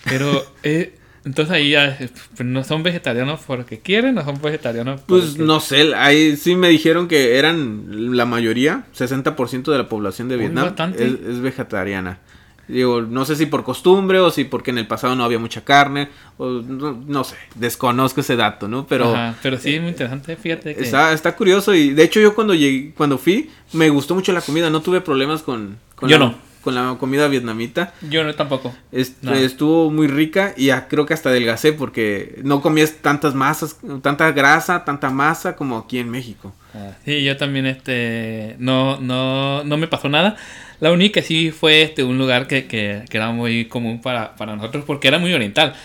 Pero, 0.05 0.45
eh, 0.63 0.95
entonces 1.25 1.53
ahí 1.53 1.72
ya, 1.72 1.98
pues, 1.98 2.48
no 2.48 2.63
son 2.63 2.81
vegetarianos 2.81 3.41
porque 3.45 3.79
quieren, 3.79 4.15
no 4.15 4.24
son 4.24 4.41
vegetarianos 4.41 5.01
Pues 5.05 5.38
no 5.38 5.60
sé, 5.60 5.93
ahí 5.95 6.38
sí 6.38 6.55
me 6.55 6.69
dijeron 6.69 7.10
que 7.10 7.38
eran 7.38 8.15
la 8.15 8.25
mayoría, 8.25 8.86
60% 8.98 9.69
de 9.69 9.77
la 9.77 9.89
población 9.89 10.29
de 10.29 10.38
Vietnam 10.38 10.74
es, 10.98 11.41
vegetariana. 11.41 12.19
Digo, 12.67 13.01
no 13.01 13.25
sé 13.25 13.36
si 13.36 13.46
por 13.46 13.63
costumbre 13.63 14.20
o 14.20 14.32
si 14.32 14.46
porque 14.46 14.72
en 14.72 14.77
el 14.77 14.88
pasado 14.88 15.15
no 15.15 15.24
había 15.25 15.39
mucha 15.39 15.65
carne, 15.65 16.10
o 16.38 16.48
no, 16.48 17.24
sé, 17.24 17.36
desconozco 17.55 18.22
ese 18.22 18.38
dato, 18.38 18.67
¿no? 18.70 18.88
Pero, 18.88 19.13
pero 19.41 19.58
sí, 19.58 19.75
es 19.75 19.82
muy 19.82 19.89
interesante, 19.89 20.36
fíjate. 20.38 20.74
Que... 20.74 20.82
Está, 20.82 21.12
está 21.12 21.36
curioso 21.36 21.74
y 21.74 21.89
de 21.89 22.03
hecho 22.03 22.22
yo 22.22 22.34
cuando 22.34 22.53
llegué, 22.53 22.93
cuando 22.96 23.17
fui, 23.17 23.50
me 23.74 23.89
gustó 23.89 24.15
mucho 24.15 24.32
la 24.32 24.41
comida, 24.41 24.70
no 24.70 24.82
tuve 24.82 25.01
problemas 25.01 25.41
con, 25.41 25.77
con 25.96 26.10
yo 26.10 26.17
no. 26.17 26.36
Con 26.63 26.75
la 26.75 26.96
comida 26.98 27.27
vietnamita. 27.27 27.93
Yo 28.10 28.24
no 28.24 28.34
tampoco. 28.36 28.74
Estuvo 28.93 29.91
muy 29.91 30.08
rica 30.08 30.53
y 30.55 30.70
creo 30.88 31.05
que 31.05 31.13
hasta 31.13 31.27
adelgacé 31.27 31.74
porque 31.74 32.39
no 32.46 32.62
comías 32.62 32.93
tantas 33.01 33.36
masas, 33.36 33.77
tanta 34.01 34.32
grasa, 34.32 34.86
tanta 34.86 35.10
masa 35.10 35.58
como 35.58 35.77
aquí 35.77 36.00
en 36.00 36.10
México. 36.10 36.53
Ah, 36.74 36.91
sí, 37.03 37.22
yo 37.22 37.36
también 37.36 37.65
este 37.65 38.55
no, 38.60 38.98
no, 39.01 39.65
no 39.65 39.75
me 39.75 39.89
pasó 39.89 40.08
nada. 40.08 40.38
La 40.84 40.92
única 40.92 41.22
sí 41.22 41.52
fue 41.52 41.82
este, 41.82 42.04
un 42.04 42.18
lugar 42.18 42.46
que, 42.46 42.66
que, 42.66 43.06
era 43.10 43.32
muy 43.32 43.70
común 43.70 44.02
para, 44.02 44.36
para, 44.36 44.58
nosotros 44.58 44.84
porque 44.86 45.08
era 45.08 45.18
muy 45.18 45.34
oriental 45.34 45.75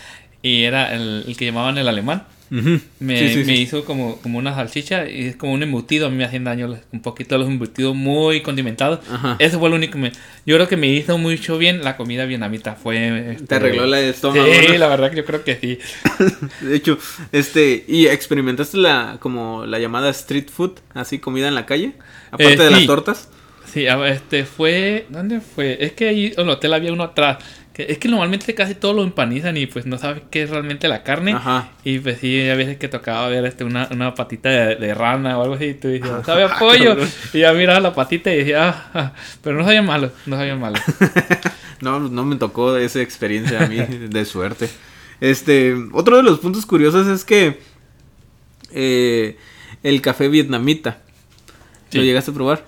y 0.43 0.65
era 0.65 0.93
el, 0.93 1.37
que 1.39 1.45
llamaban 1.45 1.79
el 1.79 1.87
alemán. 1.87 2.25
me, 2.51 2.83
me 2.99 3.57
hizo 3.57 3.85
como, 3.85 4.17
como 4.17 4.39
una 4.39 4.57
salchicha 4.57 5.09
y 5.09 5.27
es 5.27 5.37
como 5.37 5.53
un 5.53 5.63
embutido. 5.63 6.09
A 6.09 6.11
mí 6.11 6.17
me 6.17 6.25
hacen 6.25 6.43
daño 6.43 6.77
un 6.93 7.01
poquito 7.01 7.39
los 7.39 7.47
embutidos 7.47 7.95
muy 7.95 8.41
condimentados. 8.41 8.99
Eso 9.39 9.61
fue 9.61 9.71
lo 9.71 9.77
único 9.77 9.93
que 9.93 9.99
me. 10.01 10.13
Yo 10.45 10.57
creo 10.57 10.67
que 10.67 10.77
me 10.77 10.89
hizo 10.89 11.17
mucho 11.17 11.59
bien 11.59 11.85
la 11.85 11.97
comida 11.97 12.25
vietnamita. 12.25 12.75
Fue. 12.75 13.35
Este, 13.35 13.47
Te 13.47 13.55
arregló 13.55 13.87
la 13.87 14.01
estómago. 14.01 14.49
Sí, 14.53 14.79
la 14.79 14.89
verdad 14.89 15.11
que 15.11 15.19
yo 15.19 15.25
creo 15.25 15.45
que 15.45 15.55
sí. 15.61 15.79
de 16.67 16.75
hecho, 16.75 16.99
este. 17.31 17.85
¿Y 17.87 18.09
experimentaste 18.09 18.79
la 18.79 19.19
como 19.21 19.65
la 19.65 19.79
llamada 19.79 20.11
street 20.11 20.49
food? 20.53 20.73
Así, 20.93 21.21
comida 21.21 21.47
en 21.47 21.55
la 21.55 21.67
calle. 21.67 21.93
Aparte 22.33 22.55
eh, 22.55 22.65
de 22.65 22.71
las 22.73 22.87
tortas. 22.87 23.29
Sí, 23.73 23.87
este 23.87 24.45
fue. 24.45 25.07
¿Dónde 25.09 25.41
fue? 25.41 25.79
Es 25.81 25.93
que 25.93 26.09
ahí 26.09 26.33
en 26.37 26.41
el 26.41 26.51
hotel 26.51 26.73
había 26.73 26.93
uno 26.93 27.05
atrás 27.05 27.39
es 27.79 27.99
que 27.99 28.09
normalmente 28.09 28.55
casi 28.55 28.75
todo 28.75 28.93
lo 28.93 29.05
empanizan 29.05 29.57
y 29.57 29.67
pues 29.67 29.87
no 29.87 29.99
sabes 29.99 30.23
qué 30.31 30.43
es 30.43 30.51
realmente 30.51 30.89
la 30.89 31.05
carne. 31.05 31.35
Ajá. 31.35 31.71
Y 31.85 32.01
pues 32.01 32.19
sí, 32.19 32.49
a 32.49 32.57
veces 32.57 32.77
que 32.77 32.89
tocaba 32.89 33.29
ver 33.29 33.45
este, 33.45 33.63
una, 33.63 33.87
una 33.93 34.15
patita 34.15 34.49
de, 34.49 34.95
rana 34.95 35.39
o 35.39 35.43
algo 35.43 35.55
así 35.55 35.67
y 35.67 35.75
tú 35.75 35.89
dices, 35.89 36.11
¿sabe 36.27 36.43
a 36.43 36.49
pollo? 36.59 36.97
y 37.33 37.39
ya 37.39 37.53
miraba 37.53 37.79
la 37.79 37.95
patita 37.95 38.33
y 38.33 38.39
decía, 38.39 38.69
ah, 38.69 38.91
ah, 38.95 39.13
pero 39.43 39.57
no 39.57 39.65
sabía 39.65 39.83
malo, 39.83 40.11
no 40.27 40.37
sabía 40.37 40.57
malo. 40.57 40.77
no, 41.81 42.01
no 42.01 42.25
me 42.25 42.35
tocó 42.35 42.77
esa 42.77 43.01
experiencia 43.01 43.65
a 43.65 43.69
mí 43.69 43.77
de 44.11 44.25
suerte. 44.25 44.69
Este, 45.21 45.75
otro 45.93 46.17
de 46.17 46.25
los 46.25 46.41
puntos 46.41 46.67
curiosos 46.67 47.07
es 47.07 47.25
que 47.25 47.61
eh, 48.73 49.37
el 49.85 50.01
café 50.01 50.29
vietnamita, 50.29 50.99
¿lo 51.93 52.03
llegaste 52.03 52.33
a 52.33 52.35
probar? 52.35 52.65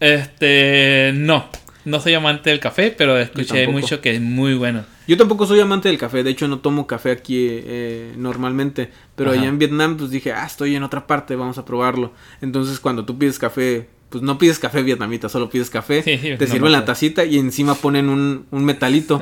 Este, 0.00 1.12
no. 1.14 1.44
No 1.84 2.00
soy 2.00 2.14
amante 2.14 2.50
del 2.50 2.60
café, 2.60 2.94
pero 2.96 3.18
escuché 3.18 3.66
mucho 3.68 4.00
que 4.00 4.14
es 4.14 4.20
muy 4.20 4.54
bueno. 4.54 4.84
Yo 5.06 5.16
tampoco 5.16 5.46
soy 5.46 5.60
amante 5.60 5.88
del 5.88 5.98
café, 5.98 6.22
de 6.22 6.30
hecho 6.30 6.46
no 6.46 6.58
tomo 6.58 6.86
café 6.86 7.10
aquí 7.10 7.48
eh, 7.48 8.12
normalmente, 8.16 8.90
pero 9.16 9.32
allá 9.32 9.46
en 9.46 9.58
Vietnam 9.58 9.96
pues 9.96 10.10
dije, 10.10 10.32
ah, 10.32 10.46
estoy 10.46 10.76
en 10.76 10.82
otra 10.82 11.06
parte, 11.06 11.36
vamos 11.36 11.58
a 11.58 11.64
probarlo. 11.64 12.12
Entonces 12.40 12.78
cuando 12.78 13.04
tú 13.04 13.18
pides 13.18 13.38
café, 13.38 13.88
pues 14.10 14.22
no 14.22 14.38
pides 14.38 14.58
café 14.58 14.82
vietnamita, 14.82 15.28
solo 15.28 15.48
pides 15.48 15.70
café, 15.70 16.02
te 16.02 16.46
sirven 16.46 16.72
la 16.72 16.84
tacita 16.84 17.24
y 17.24 17.38
encima 17.38 17.74
ponen 17.74 18.08
un, 18.08 18.46
metalito, 18.64 19.20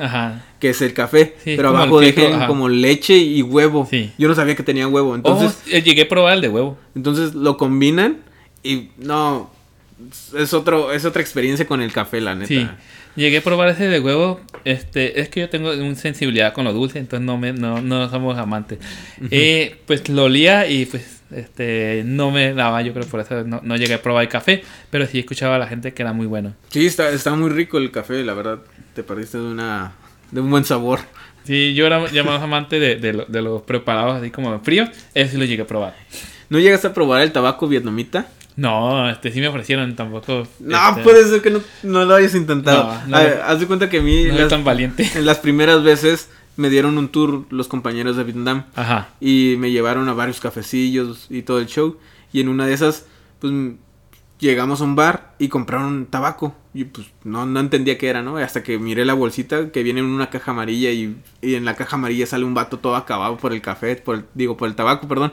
que 0.59 0.69
es 0.69 0.81
el 0.81 0.93
café, 0.93 1.35
pero 1.43 1.69
abajo 1.69 2.01
dejan 2.01 2.45
como 2.45 2.69
leche 2.69 3.17
y 3.17 3.41
huevo. 3.41 3.87
Yo 4.17 4.27
no 4.27 4.35
sabía 4.35 4.55
que 4.55 4.63
tenía 4.63 4.87
huevo, 4.87 5.15
entonces... 5.15 5.59
Oh, 5.65 5.77
llegué 5.77 6.03
a 6.03 6.09
probar 6.09 6.33
el 6.33 6.41
de 6.41 6.49
huevo. 6.49 6.77
Entonces 6.93 7.33
lo 7.33 7.57
combinan 7.57 8.17
y 8.61 8.89
no, 8.97 9.49
es 10.37 10.53
otro 10.53 10.91
es 10.91 11.05
otra 11.05 11.21
experiencia 11.21 11.67
con 11.67 11.81
el 11.81 11.91
café, 11.91 12.21
la 12.21 12.35
neta. 12.35 12.47
Sí. 12.47 12.67
Llegué 13.15 13.37
a 13.37 13.41
probar 13.41 13.69
ese 13.69 13.87
de 13.87 13.99
huevo. 13.99 14.39
Este, 14.63 15.19
es 15.19 15.29
que 15.29 15.41
yo 15.41 15.49
tengo 15.49 15.71
una 15.71 15.95
sensibilidad 15.95 16.53
con 16.53 16.65
lo 16.65 16.73
dulce, 16.73 16.99
entonces 16.99 17.25
no 17.25 17.37
me 17.37 17.53
no, 17.53 17.81
no 17.81 18.09
somos 18.09 18.37
amantes. 18.37 18.79
Eh, 19.31 19.77
pues 19.85 20.07
lo 20.09 20.25
olía 20.25 20.67
y 20.67 20.85
pues 20.85 21.21
este 21.31 22.03
no 22.05 22.31
me 22.31 22.53
daba, 22.53 22.81
yo 22.81 22.93
creo 22.93 23.05
por 23.05 23.19
eso 23.19 23.43
no, 23.43 23.61
no, 23.63 23.75
llegué 23.75 23.95
a 23.95 24.01
probar 24.01 24.23
el 24.23 24.29
café, 24.29 24.63
pero 24.89 25.05
sí 25.05 25.19
escuchaba 25.19 25.55
a 25.55 25.59
la 25.59 25.67
gente 25.67 25.93
que 25.93 26.01
era 26.01 26.13
muy 26.13 26.27
bueno. 26.27 26.53
Sí, 26.69 26.85
está, 26.85 27.09
está 27.09 27.35
muy 27.35 27.49
rico 27.49 27.77
el 27.77 27.91
café, 27.91 28.23
la 28.23 28.33
verdad. 28.33 28.59
Te 28.93 29.03
perdiste 29.03 29.37
de 29.37 29.45
una 29.45 29.93
de 30.31 30.41
un 30.41 30.49
buen 30.49 30.65
sabor. 30.65 30.99
Sí, 31.43 31.73
yo 31.73 31.87
era 31.87 32.09
ya 32.11 32.23
más 32.23 32.41
amante 32.41 32.79
de, 32.79 32.95
de, 32.97 33.25
de 33.27 33.41
los 33.41 33.63
preparados 33.63 34.17
así 34.17 34.29
como 34.29 34.59
frío, 34.59 34.87
eso 35.13 35.31
sí 35.31 35.37
lo 35.37 35.45
llegué 35.45 35.63
a 35.63 35.67
probar. 35.67 35.95
¿No 36.49 36.59
llegaste 36.59 36.87
a 36.87 36.93
probar 36.93 37.21
el 37.21 37.31
tabaco 37.31 37.67
vietnamita? 37.67 38.27
No, 38.55 39.09
este 39.09 39.31
sí 39.31 39.39
me 39.39 39.47
ofrecieron 39.47 39.95
tampoco. 39.95 40.47
No, 40.59 40.89
este, 40.89 41.03
puede 41.03 41.27
ser 41.27 41.41
que 41.41 41.49
no, 41.49 41.61
no, 41.83 42.05
lo 42.05 42.15
hayas 42.15 42.35
intentado. 42.35 42.93
No, 43.07 43.17
haz 43.17 43.59
de 43.59 43.67
cuenta 43.67 43.89
que 43.89 43.99
a 43.99 44.01
mí. 44.01 44.25
No 44.25 44.47
tan 44.47 44.63
valiente. 44.63 45.09
En 45.15 45.25
las 45.25 45.37
primeras 45.39 45.81
veces 45.83 46.29
me 46.57 46.69
dieron 46.69 46.97
un 46.97 47.07
tour 47.07 47.45
los 47.49 47.69
compañeros 47.69 48.17
de 48.17 48.25
Vietnam. 48.25 48.65
Ajá. 48.75 49.09
Y 49.21 49.55
me 49.59 49.71
llevaron 49.71 50.09
a 50.09 50.13
varios 50.13 50.41
cafecillos 50.41 51.27
y 51.29 51.43
todo 51.43 51.59
el 51.59 51.67
show. 51.67 51.97
Y 52.33 52.41
en 52.41 52.49
una 52.49 52.65
de 52.65 52.73
esas, 52.73 53.05
pues 53.39 53.53
llegamos 54.39 54.81
a 54.81 54.83
un 54.83 54.95
bar 54.95 55.35
y 55.39 55.47
compraron 55.47 56.07
tabaco. 56.07 56.53
Y 56.73 56.83
pues 56.83 57.07
no, 57.23 57.45
no 57.45 57.61
entendía 57.61 57.97
qué 57.97 58.09
era, 58.09 58.21
¿no? 58.21 58.37
Hasta 58.37 58.61
que 58.61 58.77
miré 58.77 59.05
la 59.05 59.13
bolsita 59.13 59.71
que 59.71 59.83
viene 59.83 60.01
en 60.01 60.07
una 60.07 60.29
caja 60.29 60.51
amarilla 60.51 60.91
y, 60.91 61.17
y 61.41 61.55
en 61.55 61.65
la 61.65 61.75
caja 61.75 61.95
amarilla 61.95 62.25
sale 62.25 62.43
un 62.43 62.53
vato 62.53 62.79
todo 62.79 62.95
acabado 62.95 63.37
por 63.37 63.53
el 63.53 63.61
café, 63.61 63.95
por 63.95 64.17
el, 64.17 64.25
digo, 64.33 64.57
por 64.57 64.67
el 64.67 64.75
tabaco, 64.75 65.07
perdón. 65.07 65.31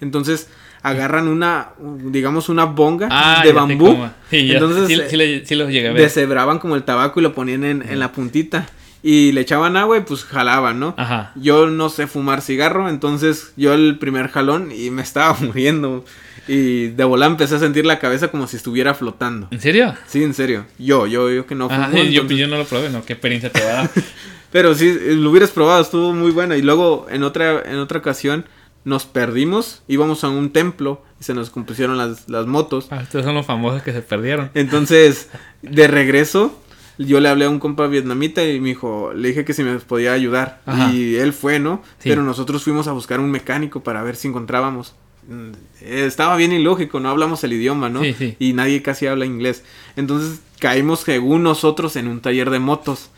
Entonces 0.00 0.48
agarran 0.82 1.28
una, 1.28 1.70
digamos, 1.78 2.48
una 2.48 2.64
bonga 2.64 3.08
ah, 3.10 3.42
de 3.44 3.52
bambú. 3.52 4.08
Sí, 4.30 4.52
Entonces, 4.52 4.88
sí, 5.10 5.42
sí, 5.44 5.54
los 5.54 5.70
llegué 5.70 5.88
a 5.88 5.92
ver. 5.92 6.02
Deshebraban 6.02 6.58
como 6.58 6.76
el 6.76 6.82
tabaco 6.82 7.20
y 7.20 7.22
lo 7.22 7.34
ponían 7.34 7.64
en, 7.64 7.82
en, 7.82 7.98
la 7.98 8.12
puntita. 8.12 8.66
Y 9.02 9.32
le 9.32 9.42
echaban 9.42 9.76
agua 9.76 9.96
y 9.96 10.00
pues 10.00 10.24
jalaban, 10.24 10.80
¿no? 10.80 10.94
Ajá. 10.96 11.32
Yo 11.36 11.68
no 11.68 11.88
sé 11.88 12.06
fumar 12.06 12.42
cigarro, 12.42 12.88
entonces 12.88 13.52
yo 13.56 13.72
el 13.72 13.98
primer 13.98 14.28
jalón 14.28 14.72
y 14.72 14.90
me 14.90 15.02
estaba 15.02 15.34
muriendo. 15.40 16.04
Y 16.48 16.88
de 16.88 17.04
volar 17.04 17.30
empecé 17.30 17.56
a 17.56 17.58
sentir 17.58 17.84
la 17.84 17.98
cabeza 17.98 18.28
como 18.28 18.46
si 18.46 18.56
estuviera 18.56 18.94
flotando. 18.94 19.48
¿En 19.50 19.60
serio? 19.60 19.94
Sí, 20.06 20.24
en 20.24 20.32
serio. 20.32 20.64
Yo, 20.78 21.06
yo, 21.06 21.30
yo 21.30 21.46
que 21.46 21.54
no 21.54 21.68
fumo. 21.68 22.02
yo, 22.04 22.24
yo 22.26 22.48
no 22.48 22.56
lo 22.56 22.64
probé, 22.64 22.88
¿no? 22.88 23.04
¿Qué 23.04 23.12
experiencia 23.12 23.52
te 23.52 23.62
va 23.62 23.70
a 23.70 23.74
dar? 23.74 23.90
Pero 24.50 24.74
sí, 24.74 24.98
lo 25.10 25.30
hubieras 25.30 25.50
probado, 25.50 25.82
estuvo 25.82 26.14
muy 26.14 26.30
bueno. 26.30 26.56
Y 26.56 26.62
luego 26.62 27.06
en 27.10 27.22
otra, 27.22 27.62
en 27.66 27.78
otra 27.78 27.98
ocasión 27.98 28.46
nos 28.84 29.06
perdimos, 29.06 29.82
íbamos 29.88 30.24
a 30.24 30.28
un 30.28 30.50
templo 30.50 31.02
y 31.20 31.24
se 31.24 31.34
nos 31.34 31.50
compusieron 31.50 31.98
las, 31.98 32.28
las 32.28 32.46
motos. 32.46 32.88
Ah, 32.90 33.00
estos 33.02 33.24
son 33.24 33.34
los 33.34 33.46
famosos 33.46 33.82
que 33.82 33.92
se 33.92 34.02
perdieron. 34.02 34.50
Entonces, 34.54 35.28
de 35.62 35.86
regreso, 35.88 36.58
yo 36.98 37.20
le 37.20 37.28
hablé 37.28 37.44
a 37.44 37.50
un 37.50 37.60
compa 37.60 37.86
vietnamita 37.86 38.44
y 38.44 38.60
me 38.60 38.68
dijo, 38.68 39.12
le 39.14 39.28
dije 39.28 39.44
que 39.44 39.54
si 39.54 39.62
me 39.62 39.78
podía 39.78 40.12
ayudar. 40.12 40.60
Y 40.92 41.16
él 41.16 41.32
fue, 41.32 41.60
¿no? 41.60 41.82
Pero 42.02 42.22
nosotros 42.22 42.64
fuimos 42.64 42.88
a 42.88 42.92
buscar 42.92 43.20
un 43.20 43.30
mecánico 43.30 43.82
para 43.82 44.02
ver 44.02 44.16
si 44.16 44.28
encontrábamos. 44.28 44.94
Mm, 45.28 45.52
estaba 45.82 46.36
bien 46.36 46.52
ilógico, 46.52 47.00
no 47.00 47.10
hablamos 47.10 47.44
el 47.44 47.52
idioma, 47.52 47.88
¿no? 47.88 48.00
Y 48.38 48.52
nadie 48.52 48.82
casi 48.82 49.06
habla 49.06 49.26
inglés. 49.26 49.62
Entonces 49.96 50.40
caímos 50.58 51.00
según 51.00 51.42
nosotros 51.42 51.94
en 51.96 52.08
un 52.08 52.20
taller 52.20 52.50
de 52.50 52.58
motos. 52.58 53.10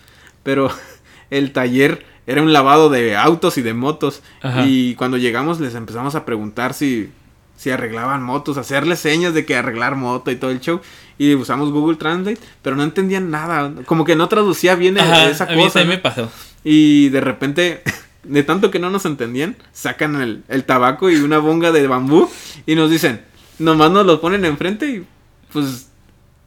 Pero 0.42 0.70
el 1.30 1.52
taller 1.52 2.04
era 2.30 2.42
un 2.42 2.52
lavado 2.52 2.90
de 2.90 3.16
autos 3.16 3.58
y 3.58 3.62
de 3.62 3.74
motos. 3.74 4.22
Y 4.64 4.94
cuando 4.94 5.16
llegamos 5.16 5.58
les 5.58 5.74
empezamos 5.74 6.14
a 6.14 6.24
preguntar 6.24 6.74
si, 6.74 7.10
si 7.56 7.70
arreglaban 7.70 8.22
motos, 8.22 8.56
hacerles 8.56 9.00
señas 9.00 9.34
de 9.34 9.44
que 9.44 9.56
arreglar 9.56 9.96
moto 9.96 10.30
y 10.30 10.36
todo 10.36 10.52
el 10.52 10.60
show. 10.60 10.80
Y 11.18 11.34
usamos 11.34 11.72
Google 11.72 11.96
Translate, 11.96 12.38
pero 12.62 12.76
no 12.76 12.84
entendían 12.84 13.32
nada. 13.32 13.72
Como 13.84 14.04
que 14.04 14.14
no 14.14 14.28
traducía 14.28 14.76
bien 14.76 14.96
esa 14.96 15.48
cosa. 15.48 15.80
A 15.80 15.82
mí 15.82 15.88
me 15.88 15.98
pasó. 15.98 16.30
Y 16.62 17.08
de 17.08 17.20
repente, 17.20 17.82
de 18.22 18.44
tanto 18.44 18.70
que 18.70 18.78
no 18.78 18.90
nos 18.90 19.06
entendían, 19.06 19.56
sacan 19.72 20.22
el, 20.22 20.44
el 20.46 20.62
tabaco 20.62 21.10
y 21.10 21.16
una 21.16 21.38
bonga 21.38 21.72
de 21.72 21.88
bambú 21.88 22.30
y 22.64 22.76
nos 22.76 22.92
dicen, 22.92 23.22
nomás 23.58 23.90
nos 23.90 24.06
lo 24.06 24.20
ponen 24.20 24.44
enfrente 24.44 24.88
y 24.88 25.06
pues 25.52 25.89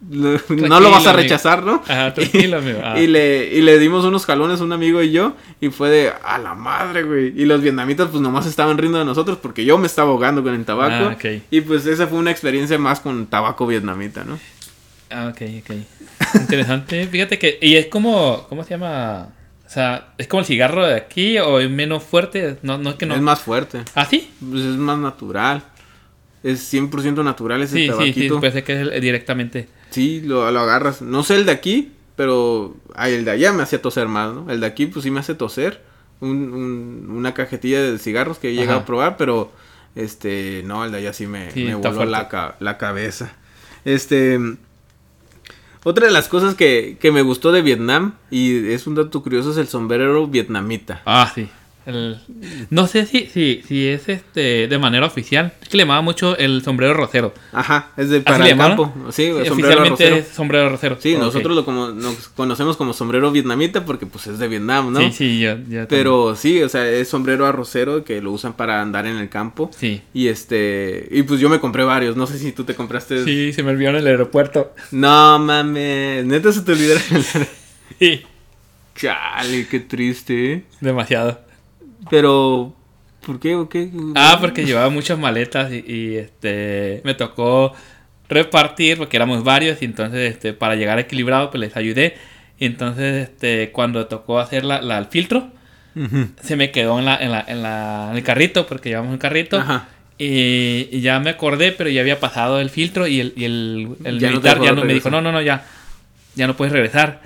no 0.50 0.80
lo 0.80 0.92
vas 0.92 1.08
a 1.08 1.14
rechazar, 1.14 1.64
¿no? 1.64 1.82
Ajá, 1.88 2.14
tranquilo, 2.14 2.58
amigo. 2.58 2.80
Ah. 2.84 3.00
Y, 3.00 3.08
le, 3.08 3.46
y 3.54 3.62
le 3.62 3.80
dimos 3.80 4.04
unos 4.04 4.26
jalones 4.26 4.60
un 4.60 4.74
amigo 4.74 5.02
y 5.02 5.12
yo, 5.12 5.36
y 5.62 5.70
fue 5.70 5.90
de, 5.90 6.12
a 6.24 6.38
la 6.38 6.54
madre, 6.54 7.04
güey. 7.04 7.34
Y 7.40 7.46
los 7.46 7.62
vietnamitas, 7.62 8.10
pues 8.10 8.22
nomás 8.22 8.46
estaban 8.46 8.78
riendo 8.78 9.00
de 9.00 9.06
nosotros 9.06 9.38
porque 9.42 9.64
yo 9.64 9.78
me 9.78 9.88
estaba 9.88 10.10
ahogando 10.10 10.44
con 10.44 10.54
el 10.54 10.66
tabaco. 10.66 11.16
Ah, 11.24 11.30
Y 11.50 11.62
pues 11.62 11.86
esa 11.86 12.08
fue 12.08 12.20
una 12.20 12.32
experiencia 12.32 12.78
más 12.78 13.00
con 13.00 13.28
tabaco 13.28 13.66
vietnamita, 13.66 14.26
¿no? 14.26 14.38
Ah, 15.10 15.32
ok, 15.32 15.42
ok. 15.62 15.76
Interesante. 16.42 17.08
Fíjate 17.12 17.40
que, 17.40 17.58
y 17.62 17.76
es 17.76 17.88
como, 17.88 18.46
¿cómo 18.50 18.64
se 18.64 18.72
llama? 18.72 19.30
O 19.66 19.70
sea, 19.70 20.14
¿es 20.18 20.28
como 20.28 20.42
el 20.42 20.46
cigarro 20.46 20.86
de 20.86 20.96
aquí 20.96 21.38
o 21.40 21.60
es 21.60 21.70
menos 21.70 22.04
fuerte? 22.04 22.58
No, 22.64 22.78
no 22.78 22.92
es 22.92 22.96
que 22.96 23.06
no. 23.06 23.16
Es 23.16 23.22
más 23.22 23.40
fuerte. 23.40 23.84
¿Ah, 23.96 24.06
sí? 24.06 24.30
Pues 24.40 24.64
es 24.64 24.76
más 24.76 24.98
natural. 24.98 25.64
Es 26.44 26.74
100% 26.74 27.24
natural 27.24 27.62
ese 27.62 27.78
sí, 27.78 27.88
tabaquito. 27.88 28.20
Sí, 28.20 28.30
sí, 28.30 28.36
puede 28.40 28.64
que 28.64 28.82
es 28.82 29.02
directamente. 29.02 29.70
Sí, 29.94 30.22
lo, 30.22 30.50
lo 30.52 30.60
agarras. 30.60 31.02
No 31.02 31.24
sé 31.24 31.36
el 31.36 31.46
de 31.46 31.52
aquí, 31.52 31.92
pero 32.16 32.76
ay, 32.96 33.14
el 33.14 33.26
de 33.26 33.32
allá 33.32 33.54
me 33.54 33.64
hacía 33.64 33.82
toser 33.82 34.08
más, 34.08 34.34
¿no? 34.34 34.50
El 34.52 34.60
de 34.60 34.66
aquí, 34.66 34.88
pues 34.88 35.04
sí 35.04 35.12
me 35.12 35.20
hace 35.20 35.36
toser. 35.36 35.82
Un, 36.20 37.08
una 37.10 37.34
cajetilla 37.34 37.82
de 37.82 38.00
cigarros 38.00 38.40
que 38.40 38.50
he 38.50 38.54
llegado 38.54 38.80
a 38.80 38.86
probar, 38.86 39.18
pero 39.18 39.52
este, 39.96 40.64
no, 40.66 40.86
el 40.86 40.92
de 40.92 40.98
allá 41.00 41.14
sí 41.14 41.28
me, 41.28 41.52
me 41.54 41.76
voló 41.76 42.06
la, 42.06 42.56
la 42.60 42.78
cabeza. 42.78 43.36
Este. 43.86 44.40
Otra 45.86 46.08
de 46.08 46.14
las 46.14 46.30
cosas 46.30 46.56
que, 46.56 46.98
que 47.00 47.12
me 47.12 47.22
gustó 47.22 47.52
de 47.52 47.62
Vietnam, 47.62 48.16
y 48.32 48.72
es 48.72 48.88
un 48.88 48.96
dato 48.96 49.22
curioso, 49.22 49.52
es 49.52 49.58
el 49.58 49.68
sombrero 49.68 50.28
vietnamita. 50.28 51.02
Ah, 51.06 51.32
sí 51.34 51.50
no 51.86 52.88
sé 52.88 53.06
si, 53.06 53.26
si, 53.28 53.62
si 53.68 53.88
es 53.88 54.08
este 54.08 54.68
de 54.68 54.78
manera 54.78 55.06
oficial. 55.06 55.54
Es 55.62 55.68
que 55.68 55.78
le 55.78 55.84
llamaba 55.84 56.02
mucho 56.02 56.38
el 56.38 56.64
sombrero 56.64 56.94
rocero. 56.94 57.34
Ajá, 57.52 57.90
es 57.98 58.10
de 58.10 58.22
para 58.22 58.48
el 58.48 58.58
campo. 58.58 58.94
Sí, 59.12 59.30
oficialmente 59.30 60.20
es 60.20 60.28
sombrero 60.30 60.70
rocero. 60.70 60.98
Sí, 61.00 61.16
nosotros 61.18 61.56
lo 61.56 61.66
como, 61.66 61.90
nos 61.90 62.30
conocemos 62.30 62.78
como 62.78 62.94
sombrero 62.94 63.32
vietnamita 63.32 63.86
porque 63.86 64.06
pues 64.06 64.28
es 64.28 64.40
de 64.40 64.48
Vietnam, 64.48 64.94
¿no? 64.94 65.00
Sí, 65.00 65.12
sí, 65.12 65.40
ya, 65.42 65.60
ya 65.68 65.88
Pero 65.88 66.36
sí, 66.36 66.62
o 66.64 66.70
sea, 66.70 66.88
es 66.88 67.10
sombrero 67.10 67.46
arrocero 67.46 68.04
que 68.04 68.22
lo 68.22 68.32
usan 68.32 68.54
para 68.54 68.82
andar 68.82 69.06
en 69.06 69.18
el 69.18 69.30
campo. 69.30 69.70
Sí. 69.78 70.02
Y 70.14 70.28
este, 70.28 71.08
y 71.12 71.24
pues 71.24 71.40
yo 71.40 71.50
me 71.50 71.60
compré 71.60 71.84
varios. 71.84 72.16
No 72.16 72.28
sé 72.28 72.40
si 72.40 72.54
tú 72.54 72.64
te 72.64 72.76
compraste. 72.76 73.24
Sí, 73.26 73.52
se 73.52 73.64
me 73.64 73.72
olvidaron 73.72 74.00
en 74.00 74.08
el 74.08 74.12
aeropuerto. 74.12 74.74
No 74.92 75.38
mames, 75.40 76.26
neta 76.26 76.52
se 76.54 76.62
te 76.62 76.72
olvidaron. 76.72 77.04
sí. 78.00 78.24
Chale, 78.96 79.68
qué 79.68 79.80
triste. 79.80 80.54
¿eh? 80.54 80.64
Demasiado. 80.80 81.40
Pero, 82.10 82.76
¿por 83.26 83.40
qué 83.40 83.56
o 83.56 83.70
qué? 83.70 83.90
Ah, 84.16 84.38
porque 84.40 84.66
llevaba 84.66 84.90
muchas 84.90 85.18
maletas 85.18 85.72
y, 85.72 86.16
este 86.18 87.02
me 87.04 87.14
tocó 87.14 87.74
repartir 88.30 88.98
porque 88.98 89.18
éramos 89.18 89.44
varios 89.44 89.82
y 89.82 89.86
entonces 89.86 90.32
este 90.32 90.54
para 90.54 90.76
llegar 90.76 90.98
equilibrado 91.00 91.50
pues 91.50 91.62
les 91.62 91.76
ayudé. 91.78 92.16
Y 92.60 92.66
entonces 92.66 93.30
este 93.30 93.72
cuando 93.72 94.08
tocó 94.08 94.40
hacer 94.40 94.64
la, 94.64 94.78
el 94.98 95.06
filtro 95.06 95.52
se 96.42 96.56
me 96.56 96.72
quedó 96.72 96.98
en 96.98 97.06
la, 97.06 97.18
en 97.18 97.32
la, 97.32 97.46
en 97.48 97.62
la 97.62 98.08
en 98.12 98.18
el 98.18 98.24
carrito 98.24 98.66
porque 98.66 98.90
llevamos 98.90 99.12
un 99.12 99.20
carrito. 99.20 99.64
Y, 100.18 101.02
ya 101.02 101.20
me 101.20 101.32
acordé 101.32 101.72
pero 101.72 101.90
ya 101.90 102.02
había 102.02 102.20
pasado 102.20 102.60
el 102.60 102.70
filtro 102.70 103.08
y 103.08 103.20
el, 103.20 103.34
y 103.36 103.46
el, 103.46 103.98
militar 104.04 104.62
ya 104.62 104.72
no 104.72 104.86
me 104.86 104.94
dijo 104.94 105.10
no 105.10 105.22
no 105.22 105.32
no 105.32 105.42
ya 105.42 105.66
ya 106.36 106.48
no 106.48 106.56
puedes 106.56 106.72
regresar 106.72 107.22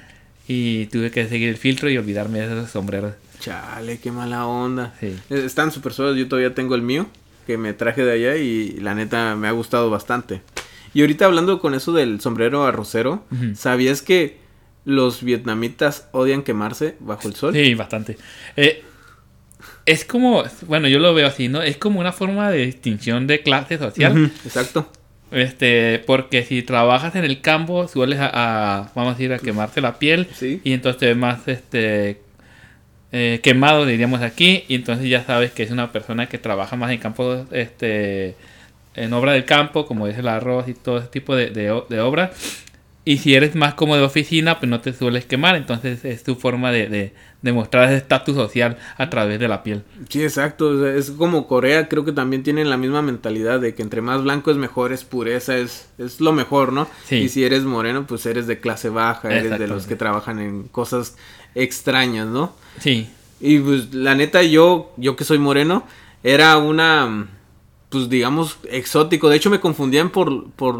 y 0.47 0.85
tuve 0.87 1.11
que 1.11 1.27
seguir 1.27 1.49
el 1.49 1.57
filtro 1.57 1.89
y 1.89 1.97
olvidarme 1.97 2.39
de 2.39 2.45
esos 2.45 2.71
sombreros. 2.71 3.13
Chale, 3.39 3.99
qué 3.99 4.11
mala 4.11 4.45
onda. 4.45 4.93
Sí. 4.99 5.15
Están 5.29 5.71
súper 5.71 5.93
suaves, 5.93 6.17
yo 6.17 6.27
todavía 6.27 6.53
tengo 6.53 6.75
el 6.75 6.81
mío, 6.81 7.07
que 7.45 7.57
me 7.57 7.73
traje 7.73 8.03
de 8.03 8.11
allá 8.11 8.35
y 8.37 8.71
la 8.79 8.95
neta 8.95 9.35
me 9.35 9.47
ha 9.47 9.51
gustado 9.51 9.89
bastante. 9.89 10.41
Y 10.93 11.01
ahorita 11.01 11.25
hablando 11.25 11.59
con 11.59 11.73
eso 11.73 11.93
del 11.93 12.19
sombrero 12.21 12.65
arrocero, 12.65 13.23
¿sabías 13.55 14.01
que 14.01 14.37
los 14.85 15.21
vietnamitas 15.21 16.07
odian 16.11 16.43
quemarse 16.43 16.95
bajo 16.99 17.27
el 17.27 17.35
sol? 17.35 17.53
Sí, 17.53 17.75
bastante. 17.75 18.17
Eh, 18.55 18.83
es 19.85 20.05
como, 20.05 20.43
bueno, 20.67 20.87
yo 20.87 20.99
lo 20.99 21.13
veo 21.13 21.27
así, 21.27 21.49
¿no? 21.49 21.61
Es 21.61 21.77
como 21.77 21.99
una 21.99 22.13
forma 22.13 22.49
de 22.49 22.65
distinción 22.65 23.27
de 23.27 23.41
clase 23.41 23.77
social. 23.77 24.31
exacto. 24.45 24.91
Este, 25.31 25.99
porque 26.07 26.43
si 26.43 26.63
trabajas 26.63 27.15
en 27.15 27.25
el 27.25 27.41
campo, 27.41 27.87
sueles 27.87 28.19
a, 28.21 28.91
vamos 28.95 29.11
a 29.11 29.17
decir, 29.17 29.33
a 29.33 29.39
quemarte 29.39 29.81
la 29.81 29.99
piel. 29.99 30.27
Y 30.41 30.73
entonces 30.73 30.99
te 30.99 31.05
ves 31.07 31.17
más, 31.17 31.47
este, 31.47 32.21
eh, 33.11 33.39
quemado, 33.43 33.85
diríamos 33.85 34.21
aquí. 34.21 34.63
Y 34.67 34.75
entonces 34.75 35.07
ya 35.09 35.23
sabes 35.23 35.51
que 35.51 35.63
es 35.63 35.71
una 35.71 35.91
persona 35.91 36.27
que 36.27 36.37
trabaja 36.37 36.75
más 36.75 36.91
en 36.91 36.99
campo, 36.99 37.45
este, 37.51 38.35
en 38.95 39.13
obra 39.13 39.33
del 39.33 39.45
campo, 39.45 39.85
como 39.85 40.07
es 40.07 40.17
el 40.17 40.27
arroz 40.27 40.67
y 40.67 40.73
todo 40.73 40.99
ese 40.99 41.07
tipo 41.07 41.35
de, 41.35 41.49
de, 41.49 41.83
de 41.89 42.01
obras. 42.01 42.63
Y 43.05 43.19
si 43.19 43.35
eres 43.35 43.55
más 43.55 43.73
como 43.73 43.95
de 43.95 44.03
oficina, 44.03 44.59
pues 44.59 44.69
no 44.69 44.81
te 44.81 44.91
sueles 44.91 45.23
quemar. 45.25 45.55
Entonces 45.55 46.03
es 46.03 46.23
tu 46.23 46.35
forma 46.35 46.73
de, 46.73 46.89
de, 46.89 47.13
de 47.41 47.53
mostrar 47.53 47.85
ese 47.85 47.95
estatus 47.95 48.35
social 48.35 48.77
a 48.97 49.09
través 49.09 49.39
de 49.39 49.47
la 49.47 49.63
piel. 49.63 49.83
Sí, 50.09 50.21
exacto. 50.23 50.85
Es 50.85 51.11
como 51.11 51.47
Corea, 51.47 51.87
creo 51.87 52.03
que 52.03 52.11
también 52.11 52.43
tienen 52.43 52.69
la 52.69 52.75
misma 52.75 53.01
mentalidad 53.01 53.61
de 53.61 53.73
que 53.75 53.81
entre 53.81 54.01
más 54.01 54.21
blanco 54.23 54.51
es 54.51 54.57
mejor, 54.57 54.91
es 54.91 55.05
pureza, 55.05 55.55
es, 55.55 55.87
es 55.97 56.19
lo 56.19 56.33
mejor, 56.33 56.73
¿no? 56.73 56.89
Y 57.09 57.29
si 57.29 57.45
eres 57.45 57.63
moreno, 57.63 58.05
pues 58.05 58.25
eres 58.25 58.45
de 58.45 58.59
clase 58.59 58.89
baja, 58.89 59.33
eres 59.33 59.57
de 59.57 59.67
los 59.67 59.87
que 59.87 59.95
trabajan 59.95 60.39
en 60.39 60.63
cosas 60.63 61.15
extrañas, 61.61 62.27
¿no? 62.27 62.53
Sí. 62.79 63.07
Y 63.39 63.59
pues 63.59 63.93
la 63.93 64.15
neta, 64.15 64.43
yo, 64.43 64.93
yo 64.97 65.15
que 65.15 65.23
soy 65.23 65.37
moreno, 65.37 65.85
era 66.23 66.57
una 66.57 67.27
pues 67.89 68.09
digamos 68.09 68.57
exótico. 68.69 69.29
De 69.29 69.37
hecho 69.37 69.49
me 69.49 69.59
confundían 69.59 70.09
por, 70.09 70.49
por 70.51 70.77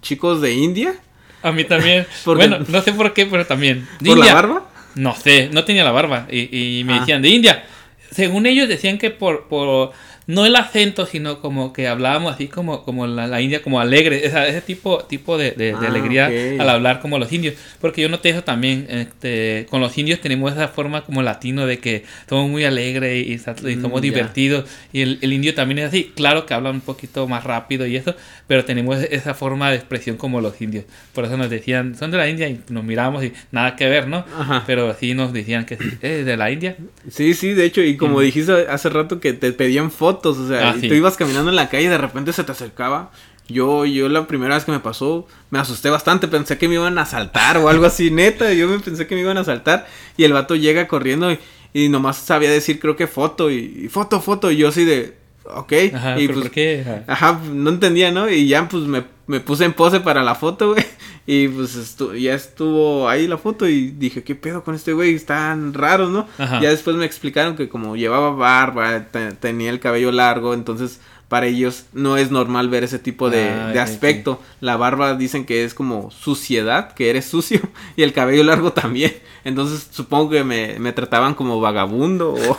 chicos 0.00 0.40
de 0.40 0.54
India 0.54 0.94
a 1.42 1.52
mí 1.52 1.64
también. 1.64 2.06
bueno, 2.24 2.58
no 2.66 2.82
sé 2.82 2.92
por 2.92 3.12
qué, 3.12 3.26
pero 3.26 3.46
también. 3.46 3.88
¿Por 4.04 4.18
la 4.18 4.34
barba? 4.34 4.68
No 4.94 5.14
sé, 5.14 5.48
no 5.52 5.64
tenía 5.64 5.84
la 5.84 5.92
barba. 5.92 6.26
Y, 6.30 6.80
y 6.80 6.84
me 6.84 6.94
ah. 6.94 7.00
decían, 7.00 7.22
de 7.22 7.28
India. 7.28 7.64
Según 8.10 8.46
ellos 8.46 8.68
decían 8.68 8.98
que 8.98 9.10
por, 9.10 9.48
por 9.48 9.92
no 10.28 10.44
el 10.44 10.56
acento, 10.56 11.06
sino 11.06 11.40
como 11.40 11.72
que 11.72 11.88
hablábamos 11.88 12.34
así 12.34 12.48
como, 12.48 12.84
como 12.84 13.06
la, 13.06 13.40
India, 13.40 13.62
como 13.62 13.80
alegre, 13.80 14.26
ese 14.26 14.60
tipo, 14.60 14.98
tipo 15.04 15.38
de, 15.38 15.52
de, 15.52 15.72
ah, 15.72 15.80
alegría 15.88 16.26
al 16.26 16.68
hablar 16.68 17.00
como 17.00 17.18
los 17.18 17.32
indios. 17.32 17.54
Porque 17.80 18.02
yo 18.02 18.10
noté 18.10 18.28
eso 18.28 18.44
también, 18.44 18.86
este, 18.90 19.66
con 19.70 19.80
los 19.80 19.96
indios 19.96 20.20
tenemos 20.20 20.52
esa 20.52 20.68
forma 20.68 21.02
como 21.06 21.22
latino 21.22 21.64
de 21.66 21.78
que 21.78 22.04
somos 22.28 22.50
muy 22.50 22.64
alegres 22.64 23.26
y, 23.26 23.38
somos 23.38 23.62
mm, 23.62 24.02
divertidos. 24.02 24.68
Y 24.92 25.00
el, 25.00 25.18
el, 25.22 25.32
indio 25.32 25.54
también 25.54 25.78
es 25.78 25.86
así, 25.86 26.12
claro 26.14 26.44
que 26.44 26.52
habla 26.52 26.72
un 26.72 26.82
poquito 26.82 27.26
más 27.26 27.44
rápido 27.44 27.86
y 27.86 27.96
eso, 27.96 28.14
pero 28.46 28.66
tenemos 28.66 28.98
esa 28.98 29.32
forma 29.32 29.70
de 29.70 29.76
expresión 29.76 30.18
como 30.18 30.42
los 30.42 30.60
indios. 30.60 30.84
Por 31.14 31.24
eso 31.24 31.38
nos 31.38 31.48
decían, 31.48 31.96
son 31.96 32.10
de 32.10 32.18
la 32.18 32.28
India 32.28 32.50
y 32.50 32.60
nos 32.68 32.84
miramos 32.84 33.24
y 33.24 33.32
nada 33.50 33.76
que 33.76 33.88
ver, 33.88 34.06
¿no? 34.06 34.26
Pero 34.66 34.92
sí 34.92 35.14
nos 35.14 35.32
decían 35.32 35.64
que 35.64 35.78
sí, 35.78 35.88
¿eh, 36.02 36.22
de 36.22 36.36
la 36.36 36.50
India. 36.50 36.76
Sí, 37.10 37.32
sí, 37.32 37.54
de 37.54 37.64
hecho, 37.64 37.80
y 37.80 37.96
como 37.96 38.20
dijiste 38.20 38.66
hace 38.68 38.90
rato 38.90 39.20
que 39.20 39.32
te 39.32 39.52
pedían 39.52 39.90
fotos 39.90 40.17
o 40.24 40.48
sea, 40.48 40.70
ah, 40.70 40.74
tú 40.80 40.94
ibas 40.94 41.16
caminando 41.16 41.50
en 41.50 41.56
la 41.56 41.68
calle 41.68 41.84
y 41.84 41.88
de 41.88 41.98
repente 41.98 42.32
se 42.32 42.44
te 42.44 42.52
acercaba. 42.52 43.10
Yo, 43.48 43.86
yo 43.86 44.08
la 44.08 44.26
primera 44.26 44.54
vez 44.54 44.64
que 44.64 44.72
me 44.72 44.80
pasó, 44.80 45.26
me 45.50 45.58
asusté 45.58 45.88
bastante, 45.88 46.28
pensé 46.28 46.58
que 46.58 46.68
me 46.68 46.74
iban 46.74 46.98
a 46.98 47.02
asaltar 47.02 47.56
o 47.56 47.68
algo 47.68 47.86
así, 47.86 48.10
neta, 48.10 48.52
yo 48.52 48.68
me 48.68 48.78
pensé 48.78 49.06
que 49.06 49.14
me 49.14 49.22
iban 49.22 49.38
a 49.38 49.40
asaltar 49.40 49.86
y 50.18 50.24
el 50.24 50.34
vato 50.34 50.54
llega 50.54 50.86
corriendo 50.86 51.30
y, 51.72 51.88
nomás 51.88 52.18
sabía 52.18 52.50
decir 52.50 52.78
creo 52.80 52.96
que 52.96 53.06
foto 53.06 53.50
y, 53.50 53.88
foto, 53.88 54.20
foto 54.20 54.50
y 54.50 54.58
yo 54.58 54.68
así 54.68 54.84
de, 54.84 55.16
ok. 55.44 55.72
Ajá, 55.94 56.20
y 56.20 56.26
pues, 56.26 56.38
¿por 56.38 56.50
qué? 56.50 57.02
Ajá. 57.06 57.40
no 57.50 57.70
entendía, 57.70 58.12
¿no? 58.12 58.28
Y 58.28 58.48
ya 58.48 58.68
pues 58.68 58.82
me, 58.82 59.04
me 59.26 59.40
puse 59.40 59.64
en 59.64 59.72
pose 59.72 60.00
para 60.00 60.22
la 60.22 60.34
foto, 60.34 60.74
güey. 60.74 60.84
Y 61.30 61.46
pues 61.48 61.98
ya 62.18 62.32
estuvo 62.32 63.06
ahí 63.06 63.28
la 63.28 63.36
foto 63.36 63.68
y 63.68 63.90
dije, 63.90 64.22
¿qué 64.22 64.34
pedo 64.34 64.64
con 64.64 64.74
este 64.74 64.94
güey? 64.94 65.14
Están 65.14 65.74
raros, 65.74 66.10
¿no? 66.10 66.26
Ya 66.38 66.70
después 66.70 66.96
me 66.96 67.04
explicaron 67.04 67.54
que 67.54 67.68
como 67.68 67.96
llevaba 67.96 68.30
barba, 68.30 69.08
tenía 69.38 69.68
el 69.68 69.78
cabello 69.78 70.10
largo, 70.10 70.54
entonces 70.54 71.00
para 71.28 71.44
ellos 71.44 71.84
no 71.92 72.16
es 72.16 72.30
normal 72.30 72.70
ver 72.70 72.82
ese 72.82 72.98
tipo 72.98 73.28
de, 73.28 73.50
ah, 73.50 73.82
aspecto. 73.82 74.40
La 74.62 74.78
barba 74.78 75.16
dicen 75.16 75.44
que 75.44 75.64
es 75.64 75.74
como 75.74 76.10
suciedad, 76.10 76.94
que 76.94 77.10
eres 77.10 77.26
sucio, 77.26 77.60
y 77.96 78.04
el 78.04 78.14
cabello 78.14 78.42
largo 78.42 78.72
también. 78.72 79.14
Entonces 79.44 79.86
supongo 79.90 80.30
que 80.30 80.44
me, 80.44 80.78
me 80.78 80.94
trataban 80.94 81.34
como 81.34 81.60
vagabundo 81.60 82.36
o, 82.36 82.58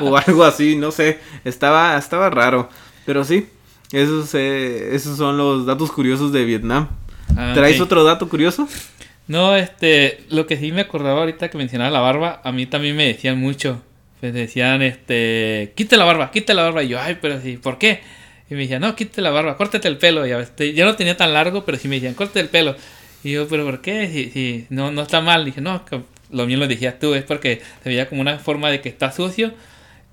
o, 0.02 0.16
algo 0.16 0.44
así, 0.44 0.76
no 0.76 0.92
sé. 0.92 1.18
Estaba, 1.44 1.98
estaba 1.98 2.30
raro. 2.30 2.68
Pero 3.04 3.24
sí, 3.24 3.48
esos, 3.90 4.32
eh, 4.34 4.94
esos 4.94 5.16
son 5.16 5.36
los 5.36 5.66
datos 5.66 5.90
curiosos 5.90 6.30
de 6.30 6.44
Vietnam. 6.44 6.86
Ah, 7.36 7.52
¿Traes 7.54 7.80
otro 7.80 8.02
dato 8.02 8.28
curioso? 8.28 8.68
No, 9.28 9.56
este, 9.56 10.20
lo 10.30 10.46
que 10.46 10.56
sí 10.56 10.72
me 10.72 10.82
acordaba 10.82 11.20
ahorita 11.20 11.50
que 11.50 11.58
mencionaba 11.58 11.90
la 11.90 12.00
barba, 12.00 12.40
a 12.44 12.52
mí 12.52 12.66
también 12.66 12.96
me 12.96 13.06
decían 13.06 13.38
mucho. 13.38 13.82
Pues 14.20 14.32
decían, 14.32 14.80
este, 14.82 15.72
quite 15.74 15.96
la 15.96 16.04
barba, 16.04 16.30
quite 16.30 16.54
la 16.54 16.62
barba. 16.62 16.82
Y 16.82 16.88
yo, 16.88 17.00
ay, 17.00 17.18
pero 17.20 17.40
sí, 17.40 17.58
¿por 17.58 17.78
qué? 17.78 18.00
Y 18.48 18.54
me 18.54 18.60
decían, 18.60 18.80
no, 18.80 18.96
quite 18.96 19.20
la 19.20 19.30
barba, 19.30 19.56
córtate 19.56 19.88
el 19.88 19.98
pelo. 19.98 20.26
Ya, 20.26 20.38
este, 20.40 20.72
yo 20.72 20.86
no 20.86 20.96
tenía 20.96 21.16
tan 21.16 21.32
largo, 21.34 21.64
pero 21.64 21.76
sí 21.76 21.88
me 21.88 21.96
decían, 21.96 22.14
córtate 22.14 22.40
el 22.40 22.48
pelo. 22.48 22.76
Y 23.22 23.32
yo, 23.32 23.46
pero 23.48 23.64
¿por 23.64 23.82
qué? 23.82 24.08
Si, 24.08 24.30
si 24.30 24.66
no, 24.70 24.90
no 24.92 25.02
está 25.02 25.20
mal. 25.20 25.44
dije, 25.44 25.60
no, 25.60 25.84
lo 26.30 26.46
mío 26.46 26.56
lo 26.56 26.68
decías 26.68 26.98
tú, 26.98 27.14
es 27.14 27.24
porque 27.24 27.60
se 27.82 27.88
veía 27.88 28.08
como 28.08 28.20
una 28.20 28.38
forma 28.38 28.70
de 28.70 28.80
que 28.80 28.88
está 28.88 29.12
sucio 29.12 29.52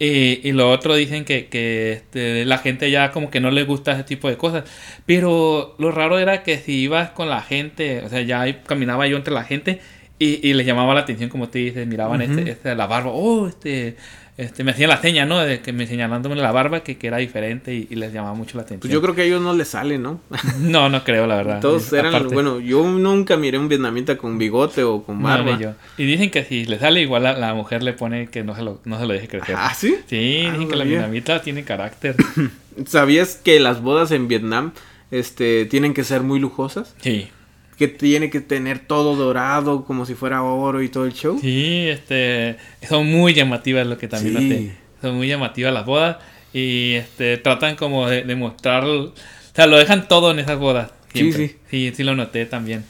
y, 0.05 0.51
lo 0.51 0.69
otro 0.71 0.95
dicen 0.95 1.25
que, 1.25 1.47
que 1.47 1.93
este, 1.93 2.45
la 2.45 2.57
gente 2.57 2.89
ya 2.91 3.11
como 3.11 3.29
que 3.29 3.39
no 3.39 3.51
le 3.51 3.63
gusta 3.63 3.93
ese 3.93 4.03
tipo 4.03 4.29
de 4.29 4.37
cosas. 4.37 4.63
Pero 5.05 5.75
lo 5.77 5.91
raro 5.91 6.19
era 6.19 6.43
que 6.43 6.57
si 6.57 6.81
ibas 6.81 7.11
con 7.11 7.29
la 7.29 7.41
gente, 7.41 8.01
o 8.03 8.09
sea, 8.09 8.21
ya 8.21 8.63
caminaba 8.63 9.07
yo 9.07 9.17
entre 9.17 9.33
la 9.33 9.43
gente 9.43 9.81
y, 10.19 10.47
y 10.47 10.53
les 10.53 10.65
llamaba 10.65 10.93
la 10.93 11.01
atención, 11.01 11.29
como 11.29 11.49
te 11.49 11.59
dices, 11.59 11.87
miraban 11.87 12.21
este, 12.21 12.51
este, 12.51 12.75
la 12.75 12.87
barba, 12.87 13.11
oh, 13.13 13.47
este, 13.47 13.95
este, 14.35 14.63
me 14.63 14.71
hacían 14.71 14.89
la 14.89 14.99
seña, 14.99 15.25
¿no? 15.25 15.39
De 15.39 15.61
que 15.61 15.73
me 15.73 15.85
señalándome 15.85 16.35
la 16.35 16.51
barba 16.51 16.81
que, 16.81 16.97
que 16.97 17.07
era 17.07 17.17
diferente 17.17 17.73
y, 17.73 17.95
les 17.95 18.11
llamaba 18.11 18.33
mucho 18.33 18.57
la 18.57 18.63
atención. 18.63 18.79
Pues 18.79 18.91
yo 18.91 19.01
creo 19.01 19.13
que 19.13 19.21
a 19.21 19.25
ellos 19.25 19.41
no 19.41 19.53
les 19.53 19.67
sale, 19.67 19.99
¿no? 19.99 20.21
no, 20.59 20.89
no 20.89 21.03
creo, 21.03 21.27
la 21.27 21.35
verdad. 21.35 21.59
Todos 21.61 21.93
eran, 21.93 22.27
bueno, 22.29 22.59
yo 22.59 22.83
nunca 22.83 23.37
miré 23.37 23.59
un 23.59 23.69
vietnamita 23.69 24.17
con 24.17 24.39
bigote 24.39 24.83
o 24.83 25.03
con 25.03 25.21
barba. 25.21 25.59
yo. 25.59 25.73
Y 25.97 26.05
dicen 26.05 26.31
que 26.31 26.43
si 26.43 26.65
le 26.65 26.79
sale 26.79 27.01
igual 27.01 27.23
la, 27.23 27.33
la 27.33 27.53
mujer 27.53 27.83
le 27.83 27.93
pone 27.93 28.27
que 28.27 28.43
no 28.43 28.55
se 28.55 28.63
lo, 28.63 28.81
no 28.85 28.99
se 28.99 29.05
lo 29.05 29.13
deje 29.13 29.27
crecer. 29.27 29.55
¿Ah, 29.57 29.73
sí? 29.75 29.97
Sí, 30.07 30.45
ah, 30.47 30.51
dicen 30.51 30.67
que 30.67 30.75
la 30.75 30.83
vietnamita 30.83 31.41
tiene 31.41 31.63
carácter. 31.63 32.15
¿Sabías 32.87 33.35
que 33.35 33.59
las 33.59 33.81
bodas 33.81 34.11
en 34.11 34.27
Vietnam 34.27 34.71
este, 35.11 35.65
tienen 35.65 35.93
que 35.93 36.03
ser 36.03 36.23
muy 36.23 36.39
lujosas? 36.39 36.95
Sí 36.99 37.29
que 37.77 37.87
tiene 37.87 38.29
que 38.29 38.39
tener 38.41 38.79
todo 38.79 39.15
dorado 39.15 39.85
como 39.85 40.05
si 40.05 40.15
fuera 40.15 40.43
oro 40.43 40.81
y 40.81 40.89
todo 40.89 41.05
el 41.05 41.13
show. 41.13 41.37
Sí, 41.39 41.87
este, 41.87 42.57
son 42.87 43.07
muy 43.07 43.33
llamativas 43.33 43.87
lo 43.87 43.97
que 43.97 44.07
también 44.07 44.37
sí. 44.37 44.71
Son 45.01 45.15
muy 45.15 45.27
llamativas 45.27 45.73
las 45.73 45.85
bodas 45.85 46.17
y 46.53 46.93
este 46.93 47.37
tratan 47.37 47.75
como 47.75 48.07
de, 48.07 48.35
mostrar, 48.35 48.85
o 48.85 49.13
sea, 49.53 49.67
lo 49.67 49.77
dejan 49.77 50.07
todo 50.07 50.31
en 50.31 50.39
esas 50.39 50.59
bodas. 50.59 50.91
Sí, 51.13 51.33
sí. 51.33 51.55
Sí, 51.69 51.91
sí 51.95 52.03
lo 52.03 52.15
noté 52.15 52.45
también. 52.45 52.85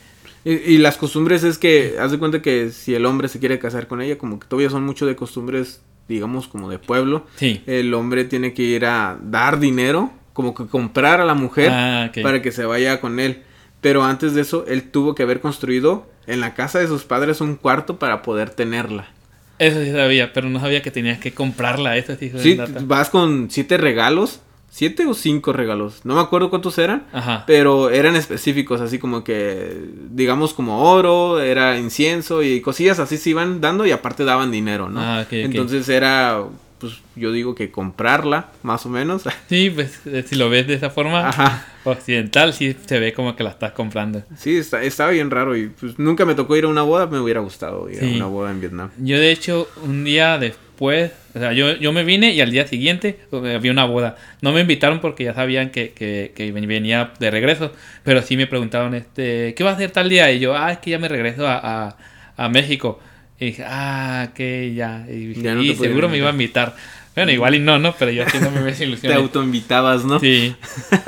Y, 0.46 0.78
las 0.80 0.98
costumbres 0.98 1.43
es 1.46 1.58
que, 1.58 1.96
haz 2.00 2.12
de 2.12 2.19
cuenta 2.19 2.41
que 2.41 2.69
si 2.72 2.93
el 2.93 3.06
hombre 3.06 3.30
se 3.30 3.39
quiere 3.39 3.60
casar 3.60 3.88
con 3.88 4.02
ella, 4.02 4.17
como 4.17 4.39
que 4.39 4.48
todavía 4.48 4.69
son 4.69 4.84
mucho 4.84 5.06
de 5.06 5.15
costumbres, 5.15 5.82
digamos, 6.10 6.50
como 6.50 6.69
de 6.69 6.80
pueblo. 6.80 7.26
Sí. 7.38 7.62
El 7.65 7.93
hombre 7.93 8.26
tiene 8.26 8.54
que 8.54 8.63
ir 8.63 8.86
a 8.86 9.17
dar 9.24 9.60
dinero, 9.60 10.12
como 10.34 10.54
que 10.54 10.65
comprar 10.65 11.22
a 11.22 11.26
la 11.26 11.34
mujer 11.34 11.69
ah, 11.72 12.12
para 12.22 12.41
que 12.41 12.52
se 12.52 12.65
vaya 12.65 13.00
con 13.00 13.22
él. 13.22 13.43
Pero 13.84 14.04
antes 14.04 14.34
de 14.34 14.41
eso, 14.41 14.65
él 14.67 14.89
tuvo 14.89 15.13
que 15.13 15.22
haber 15.22 15.41
construido 15.41 16.08
en 16.26 16.39
la 16.39 16.56
casa 16.56 16.80
de 16.80 16.88
sus 16.88 17.04
padres 17.04 17.41
un 17.41 17.56
cuarto 17.56 18.00
para 18.00 18.22
poder 18.24 18.50
tenerla. 18.50 19.08
Eso 19.60 19.84
sí 19.84 19.91
sabía, 19.91 20.34
pero 20.34 20.50
no 20.50 20.60
sabía 20.60 20.82
que 20.82 20.89
tenías 20.89 21.19
que 21.19 21.34
comprarla. 21.34 21.98
Eso 21.98 22.15
sí, 22.15 22.32
sí 22.38 22.58
vas 22.86 23.10
con 23.10 23.52
siete 23.52 23.78
regalos. 23.78 24.39
¿Siete 24.69 25.06
o 25.06 25.13
cinco 25.13 25.54
regalos? 25.54 26.02
No 26.04 26.15
me 26.15 26.22
acuerdo 26.22 26.50
cuántos 26.50 26.80
eran. 26.80 27.04
Ajá. 27.13 27.43
Pero 27.46 27.91
eran 27.91 28.15
específicos, 28.15 28.82
así 28.82 28.98
como 28.98 29.24
que, 29.24 29.72
digamos, 30.10 30.56
como 30.56 30.89
oro, 30.89 31.39
era 31.39 31.78
incienso 31.78 32.41
y 32.41 32.60
cosillas 32.60 32.98
así 32.98 33.17
se 33.17 33.30
iban 33.30 33.62
dando 33.62 33.86
y 33.86 33.91
aparte 33.91 34.24
daban 34.26 34.50
dinero, 34.50 34.89
¿no? 34.89 35.00
Ah, 35.00 35.28
Entonces 35.30 35.88
era 35.89 36.43
pues 36.84 37.00
yo 37.15 37.32
digo 37.32 37.56
que 37.56 37.72
comprarla, 37.72 38.50
más 38.62 38.86
o 38.86 38.89
menos. 38.89 39.24
Sí, 39.48 39.69
pues 39.69 40.02
eh, 40.06 40.24
si 40.28 40.36
lo 40.36 40.50
ves 40.50 40.67
de 40.67 40.74
esa 40.74 40.89
forma 40.89 41.32
occidental, 41.86 42.54
sí 42.54 42.76
se 42.86 43.00
ve 43.00 43.13
como 43.13 43.38
que 43.38 43.43
la 43.43 43.52
estás 43.52 43.72
comprando. 43.72 44.24
Sí, 44.36 44.58
está, 44.58 44.84
está 44.84 45.08
bien 45.10 45.32
raro 45.32 45.56
y 45.56 45.67
pues 45.67 45.98
nunca 45.98 46.26
me 46.26 46.36
tocó 46.36 46.58
ir 46.58 46.65
a 46.65 46.67
una 46.67 46.82
boda, 46.82 47.08
me 47.08 47.19
hubiera 47.19 47.39
gustado 47.39 47.89
ir 47.89 48.04
a 48.04 48.08
una 48.08 48.26
boda 48.26 48.52
en 48.52 48.60
Vietnam. 48.60 48.89
Yo 48.98 49.17
de 49.17 49.32
hecho 49.32 49.69
un 49.84 50.04
día 50.04 50.38
después, 50.38 51.13
o 51.34 51.39
sea, 51.39 51.54
yo, 51.54 51.78
yo 51.78 51.93
me 51.93 52.04
vine 52.04 52.34
y 52.34 52.41
al 52.41 52.52
día 52.52 52.67
siguiente 52.67 53.19
eh, 53.32 53.56
había 53.56 53.72
una 53.72 53.86
boda. 53.86 54.17
No 54.41 54.52
me 54.52 54.60
invitaron 54.60 55.00
porque 55.00 55.24
ya 55.24 55.34
sabían 55.34 55.69
que, 55.69 55.91
que, 55.93 56.34
que 56.36 56.52
venía 56.52 57.13
de 57.17 57.32
regreso, 57.32 57.72
pero 58.04 58.22
sí 58.22 58.36
me 58.36 58.48
preguntaron, 58.48 58.93
este, 58.93 59.54
¿qué 59.56 59.63
va 59.63 59.69
a 59.72 59.74
hacer 59.76 59.91
tal 59.91 60.10
día? 60.10 60.30
Y 60.34 60.39
yo, 60.39 60.58
ah, 60.58 60.74
es 60.74 60.80
que 60.80 60.91
ya 60.91 61.00
me 61.00 61.08
regreso 61.08 61.48
a 61.48 61.96
a 62.38 62.50
México. 62.50 63.00
Y 63.39 63.46
dije, 63.46 63.63
ah, 63.65 64.30
que 64.36 64.74
ya. 64.74 65.06
Y, 65.10 65.34
dije, 65.34 65.76
seguro 65.76 66.10
me 66.10 66.17
iba 66.17 66.30
a 66.30 66.32
invitar. 66.32 66.76
Bueno, 67.15 67.32
igual 67.32 67.56
y 67.56 67.60
no, 67.60 67.78
¿no? 67.80 67.93
Pero 67.98 68.12
yo 68.12 68.26
no 68.41 68.52
me 68.52 68.62
ves 68.62 68.80
ilusión. 68.82 69.12
Te 69.12 69.17
autoinvitabas, 69.17 70.06
¿no? 70.06 70.19
Sí. 70.19 70.56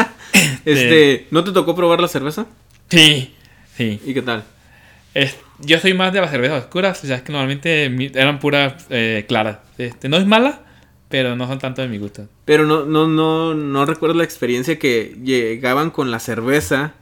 este, 0.65 1.27
¿no 1.31 1.43
te 1.43 1.51
tocó 1.51 1.75
probar 1.75 2.01
la 2.01 2.07
cerveza? 2.07 2.45
Sí, 2.89 3.33
sí. 3.75 3.99
¿Y 4.05 4.13
qué 4.13 4.21
tal? 4.21 4.43
Yo 5.59 5.79
soy 5.79 5.93
más 5.93 6.11
de 6.11 6.19
las 6.19 6.31
cervezas 6.31 6.63
oscuras, 6.63 7.01
o 7.03 7.07
sea, 7.07 7.17
es 7.17 7.21
que 7.21 7.31
normalmente 7.31 7.85
eran 8.13 8.39
puras 8.39 8.85
eh, 8.89 9.25
claras. 9.27 9.59
Este, 9.77 10.09
no 10.09 10.17
es 10.17 10.25
mala, 10.25 10.61
pero 11.07 11.35
no 11.35 11.47
son 11.47 11.59
tanto 11.59 11.81
de 11.81 11.87
mi 11.87 11.97
gusto. 11.97 12.27
Pero 12.43 12.65
no, 12.65 12.85
no, 12.85 13.07
no, 13.07 13.53
no 13.53 13.85
recuerdo 13.85 14.15
la 14.15 14.25
experiencia 14.25 14.77
que 14.77 15.15
llegaban 15.23 15.91
con 15.91 16.11
la 16.11 16.19
cerveza 16.19 16.93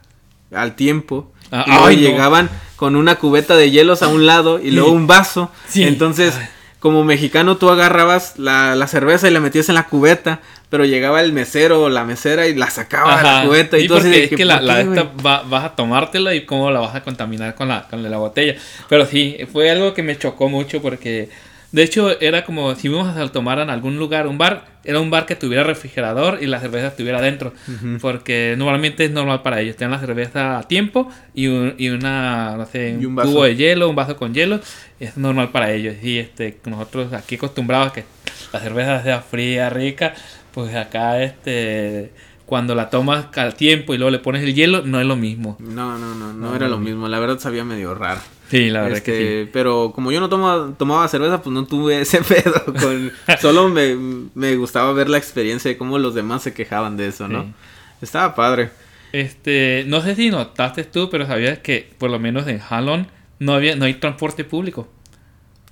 al 0.54 0.76
tiempo. 0.76 1.30
Ah, 1.50 1.92
y 1.92 1.96
llegaban 1.96 2.50
con 2.76 2.96
una 2.96 3.16
cubeta 3.16 3.56
de 3.56 3.70
hielos 3.70 4.02
a 4.02 4.08
un 4.08 4.26
lado 4.26 4.58
y 4.60 4.70
luego 4.70 4.90
un 4.90 5.06
vaso. 5.06 5.50
Entonces, 5.74 6.34
como 6.80 7.04
mexicano, 7.04 7.56
tú 7.56 7.70
agarrabas 7.70 8.38
la, 8.38 8.74
la, 8.74 8.86
cerveza 8.88 9.28
y 9.28 9.30
la 9.30 9.40
metías 9.40 9.68
en 9.68 9.74
la 9.74 9.86
cubeta, 9.86 10.40
pero 10.68 10.84
llegaba 10.84 11.22
el 11.22 11.32
mesero 11.32 11.82
o 11.82 11.88
la 11.88 12.04
mesera 12.04 12.46
y 12.46 12.54
la 12.54 12.68
sacaba 12.68 13.16
de 13.16 13.22
la 13.22 13.44
cubeta. 13.46 13.78
Y 13.78 13.88
todo 13.88 14.00
porque 14.00 14.24
es 14.24 14.30
que, 14.30 14.44
la, 14.44 14.60
la 14.60 14.80
esta 14.80 15.10
vas 15.16 15.64
a 15.64 15.76
tomártela 15.76 16.34
y 16.34 16.44
cómo 16.44 16.70
la 16.70 16.80
vas 16.80 16.94
a 16.94 17.02
contaminar 17.02 17.54
con 17.54 17.68
la, 17.68 17.88
con 17.88 18.02
la 18.02 18.18
botella. 18.18 18.56
Pero 18.88 19.06
sí, 19.06 19.38
fue 19.50 19.70
algo 19.70 19.94
que 19.94 20.02
me 20.02 20.18
chocó 20.18 20.48
mucho 20.48 20.82
porque 20.82 21.30
de 21.74 21.82
hecho, 21.82 22.20
era 22.20 22.44
como 22.44 22.72
si 22.76 22.86
íbamos 22.86 23.16
a 23.16 23.28
tomar 23.32 23.58
en 23.58 23.68
algún 23.68 23.98
lugar, 23.98 24.28
un 24.28 24.38
bar, 24.38 24.64
era 24.84 25.00
un 25.00 25.10
bar 25.10 25.26
que 25.26 25.34
tuviera 25.34 25.64
refrigerador 25.64 26.38
y 26.40 26.46
la 26.46 26.60
cerveza 26.60 26.86
estuviera 26.86 27.20
dentro. 27.20 27.52
Porque 28.00 28.54
normalmente 28.56 29.04
es 29.04 29.10
normal 29.10 29.42
para 29.42 29.60
ellos. 29.60 29.74
Tienen 29.74 29.90
la 29.90 29.98
cerveza 29.98 30.58
a 30.58 30.68
tiempo 30.68 31.10
y, 31.34 31.46
y 31.46 31.88
una, 31.88 32.56
no 32.56 32.66
sé, 32.66 32.96
un, 32.96 33.16
cubo 33.16 33.42
de 33.42 33.56
hielo, 33.56 33.88
un 33.88 33.96
vaso 33.96 34.16
con 34.16 34.32
hielo. 34.32 34.60
Es 35.00 35.16
normal 35.16 35.50
para 35.50 35.72
ellos. 35.72 35.96
Y 36.00 36.20
este, 36.20 36.60
nosotros 36.64 37.12
aquí 37.12 37.34
acostumbrados 37.34 37.88
a 37.88 37.92
que 37.92 38.04
la 38.52 38.60
cerveza 38.60 39.02
sea 39.02 39.20
fría, 39.22 39.68
rica, 39.68 40.14
pues 40.52 40.76
acá 40.76 41.20
este 41.24 42.12
cuando 42.46 42.76
la 42.76 42.88
tomas 42.88 43.26
al 43.36 43.54
tiempo 43.56 43.94
y 43.94 43.98
luego 43.98 44.12
le 44.12 44.20
pones 44.20 44.44
el 44.44 44.54
hielo, 44.54 44.82
no 44.82 45.00
es 45.00 45.06
lo 45.06 45.16
mismo. 45.16 45.56
No, 45.58 45.98
no, 45.98 46.14
no, 46.14 46.32
no, 46.32 46.54
era 46.54 46.68
lo 46.68 46.78
mismo. 46.78 47.08
La 47.08 47.18
verdad 47.18 47.40
sabía 47.40 47.64
medio 47.64 47.96
raro. 47.96 48.20
Sí, 48.54 48.70
la 48.70 48.82
verdad 48.82 49.00
que 49.00 49.16
sí. 49.16 49.22
Este, 49.24 49.50
pero 49.52 49.90
como 49.92 50.12
yo 50.12 50.20
no 50.20 50.28
tomaba, 50.28 50.72
tomaba 50.78 51.08
cerveza, 51.08 51.42
pues 51.42 51.52
no 51.52 51.66
tuve 51.66 52.00
ese 52.00 52.20
pedo. 52.22 52.64
Con, 52.66 53.10
solo 53.40 53.68
me, 53.68 54.54
gustaba 54.54 54.92
ver 54.92 55.08
la 55.08 55.18
experiencia 55.18 55.68
de 55.68 55.76
cómo 55.76 55.98
los 55.98 56.14
demás 56.14 56.44
se 56.44 56.54
quejaban 56.54 56.96
de 56.96 57.08
eso, 57.08 57.26
¿no? 57.26 57.52
Estaba 58.00 58.36
padre. 58.36 58.70
Este, 59.10 59.84
no 59.88 60.00
sé 60.02 60.14
si 60.14 60.30
notaste 60.30 60.84
tú, 60.84 61.10
pero 61.10 61.26
sabías 61.26 61.58
que 61.58 61.90
por 61.98 62.10
lo 62.10 62.20
menos 62.20 62.46
en 62.46 62.60
Halon 62.60 63.08
no 63.40 63.54
había, 63.54 63.74
no 63.74 63.86
hay 63.86 63.94
transporte 63.94 64.44
público. 64.44 64.88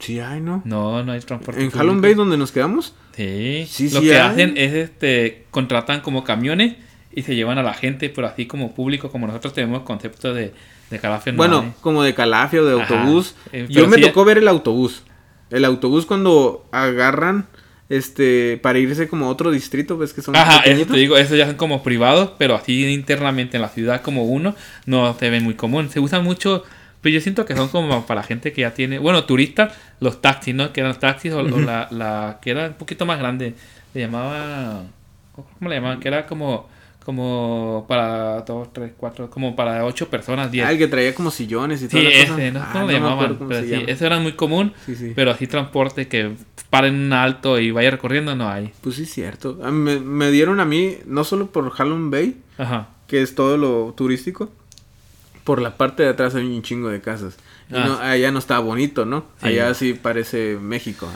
Sí 0.00 0.18
hay, 0.18 0.40
¿no? 0.40 0.62
No, 0.64 1.04
no 1.04 1.12
hay 1.12 1.20
transporte 1.20 1.60
¿En 1.60 1.68
público. 1.68 1.76
¿En 1.76 1.80
Halon 1.80 2.00
Bay 2.00 2.14
donde 2.14 2.36
nos 2.36 2.50
quedamos? 2.50 2.94
Sí. 3.14 3.64
sí 3.68 3.90
Lo 3.90 4.00
que 4.00 4.18
hacen 4.18 4.54
es, 4.56 4.72
este, 4.72 5.46
contratan 5.52 6.00
como 6.00 6.24
camiones 6.24 6.74
y 7.14 7.22
se 7.22 7.35
llevan 7.35 7.59
a 7.59 7.62
la 7.62 7.75
gente, 7.75 8.09
pero 8.09 8.27
así 8.27 8.46
como 8.46 8.75
público, 8.75 9.11
como 9.11 9.27
nosotros 9.27 9.53
tenemos 9.53 9.83
concepto 9.83 10.33
de 10.33 10.53
de 10.92 10.98
Calafia 11.01 11.33
Bueno, 11.33 11.75
como 11.81 12.03
de 12.03 12.14
Calafia 12.14 12.62
o 12.62 12.64
de 12.64 12.75
autobús. 12.75 13.35
Eh, 13.53 13.66
Yo 13.68 13.88
me 13.88 13.98
tocó 13.98 14.25
ver 14.25 14.38
el 14.38 14.46
autobús. 14.46 15.03
El 15.51 15.64
autobús 15.64 16.07
cuando 16.07 16.66
agarran 16.70 17.46
este 17.88 18.59
para 18.62 18.79
irse 18.79 19.09
como 19.09 19.27
a 19.27 19.29
otro 19.29 19.51
distrito, 19.51 19.98
ves 19.98 20.12
que 20.14 20.22
son 20.22 20.37
Ajá, 20.37 20.62
eso 20.64 20.87
te 20.87 20.96
digo, 20.96 21.16
esos 21.16 21.37
ya 21.37 21.46
son 21.46 21.57
como 21.57 21.83
privados, 21.83 22.33
pero 22.38 22.55
así 22.55 22.87
internamente 22.87 23.57
en 23.57 23.62
la 23.62 23.68
ciudad 23.68 24.01
como 24.03 24.25
uno 24.25 24.55
no 24.87 25.14
se 25.18 25.29
ve 25.29 25.40
muy 25.40 25.55
común. 25.55 25.90
Se 25.90 26.01
usan 26.01 26.25
mucho, 26.25 26.62
pero 27.01 27.14
yo 27.14 27.20
siento 27.20 27.44
que 27.44 27.57
son 27.57 27.68
como 27.68 28.07
para 28.07 28.20
la 28.20 28.27
gente 28.27 28.53
que 28.53 28.62
ya 28.62 28.72
tiene, 28.72 28.98
bueno, 28.98 29.25
turistas, 29.25 29.75
los 30.01 30.22
taxis, 30.22 30.55
¿no? 30.55 30.72
Que 30.72 30.81
eran 30.81 30.90
los 30.90 31.01
taxis 31.01 31.33
o, 31.33 31.42
la, 31.42 31.88
la 31.90 32.38
que 32.40 32.51
era 32.51 32.68
un 32.68 32.75
poquito 32.75 33.05
más 33.05 33.18
grande, 33.18 33.55
se 33.92 34.01
llamaba 34.01 34.85
¿cómo 35.35 35.68
le 35.68 35.77
llamaban? 35.77 36.01
Que 36.01 36.09
era 36.09 36.27
como 36.27 36.68
como 37.04 37.84
para 37.88 38.42
dos, 38.42 38.72
tres, 38.72 38.92
cuatro, 38.96 39.30
como 39.30 39.56
para 39.56 39.84
ocho 39.84 40.08
personas, 40.08 40.50
diez. 40.50 40.66
Ah, 40.66 40.72
el 40.72 40.78
que 40.78 40.88
traía 40.88 41.14
como 41.14 41.30
sillones 41.30 41.82
y 41.82 41.88
todo. 41.88 42.00
Sí, 42.00 42.06
ese, 42.06 42.52
¿no? 42.52 42.60
Ah, 42.60 42.70
¿Cómo 42.72 42.86
le 42.86 42.94
llamaban? 42.94 43.38
Pero 43.48 43.62
sí, 43.62 43.84
eso 43.86 44.06
era 44.06 44.18
muy 44.18 44.32
común, 44.32 44.72
pero 45.14 45.30
así 45.30 45.46
transporte 45.46 46.08
que 46.08 46.32
paren 46.70 46.94
un 46.94 47.12
alto 47.12 47.58
y 47.58 47.70
vaya 47.70 47.90
recorriendo 47.90 48.34
no 48.34 48.48
hay. 48.48 48.72
Pues 48.80 48.96
sí, 48.96 49.06
cierto. 49.06 49.54
Me, 49.70 50.00
me 50.00 50.30
dieron 50.30 50.60
a 50.60 50.64
mí, 50.64 50.98
no 51.06 51.24
solo 51.24 51.50
por 51.50 51.72
Hallown 51.76 52.10
Bay, 52.10 52.36
Ajá. 52.58 52.88
que 53.06 53.22
es 53.22 53.34
todo 53.34 53.56
lo 53.56 53.94
turístico, 53.96 54.50
por 55.44 55.60
la 55.60 55.76
parte 55.76 56.02
de 56.02 56.10
atrás 56.10 56.34
hay 56.34 56.44
un 56.44 56.62
chingo 56.62 56.88
de 56.88 57.00
casas. 57.00 57.36
Y 57.70 57.76
ah. 57.76 57.84
no, 57.86 57.98
allá 57.98 58.30
no 58.30 58.38
está 58.38 58.58
bonito, 58.58 59.04
¿no? 59.04 59.24
Allá 59.40 59.74
sí 59.74 59.94
parece 59.94 60.58
México. 60.60 61.08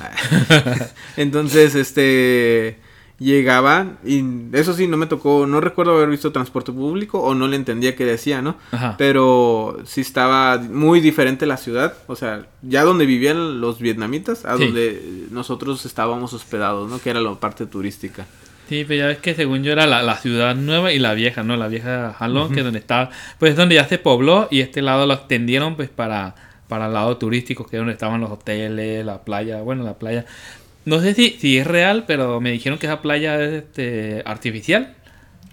Entonces, 1.16 1.75
este 1.75 2.79
llegaban 3.18 3.98
y 4.05 4.22
eso 4.52 4.74
sí 4.74 4.87
no 4.87 4.96
me 4.96 5.07
tocó, 5.07 5.46
no 5.46 5.61
recuerdo 5.61 5.96
haber 5.96 6.11
visto 6.11 6.33
transporte 6.33 6.72
público 6.72 7.20
o 7.20 7.35
no 7.35 7.48
le 7.48 7.57
entendía 7.57 7.96
qué 7.96 8.05
decía, 8.05 8.42
¿no? 8.42 8.57
Pero 8.98 9.79
sí 9.85 10.02
estaba 10.02 10.59
muy 10.59 11.00
diferente 11.00 11.46
la 11.46 11.57
ciudad, 11.57 11.94
o 12.07 12.16
sea, 12.16 12.46
ya 12.62 12.85
donde 12.85 13.07
vivían 13.07 13.61
los 13.61 13.81
vietnamitas 13.81 14.44
a 14.44 14.52
donde 14.52 15.26
nosotros 15.31 15.87
estábamos 15.87 16.33
hospedados, 16.33 16.90
¿no? 16.90 17.00
Que 17.00 17.11
era 17.11 17.20
la 17.20 17.35
parte 17.35 17.66
turística. 17.66 18.26
Sí, 18.68 18.85
pero 18.87 18.98
ya 18.98 19.07
ves 19.07 19.18
que 19.18 19.35
según 19.35 19.62
yo 19.62 19.72
era 19.72 19.87
la, 19.87 20.16
ciudad 20.16 20.57
nueva 20.57 20.92
y 20.92 20.98
la 20.98 21.14
vieja, 21.14 21.44
¿no? 21.44 21.57
La 21.57 21.68
vieja 21.68 22.14
Jalón, 22.18 22.52
que 22.52 22.61
es 22.61 22.64
donde 22.64 22.81
estaba, 22.81 23.11
pues 23.38 23.52
es 23.52 23.57
donde 23.57 23.76
ya 23.76 23.87
se 23.87 23.98
pobló 23.98 24.48
y 24.50 24.61
este 24.61 24.83
lado 24.83 25.07
lo 25.07 25.14
extendieron 25.14 25.76
pues 25.76 25.88
para 25.88 26.35
para 26.68 26.87
el 26.87 26.94
lado 26.94 27.16
turístico, 27.16 27.64
que 27.64 27.76
es 27.76 27.81
donde 27.81 27.92
estaban 27.92 28.20
los 28.20 28.31
hoteles, 28.31 29.05
la 29.05 29.22
playa, 29.22 29.62
bueno, 29.62 29.85
la 29.85 29.94
playa 29.94 30.26
no 30.87 31.01
sé 31.01 31.14
si, 31.14 31.31
si 31.40 31.59
es 31.59 31.66
real, 31.66 32.05
pero 32.07 32.40
me 32.40 32.53
dijeron 32.53 32.79
que 32.79 32.87
esa 32.87 33.03
playa 33.03 33.42
es 33.42 33.64
este, 33.64 34.22
artificial. 34.25 34.94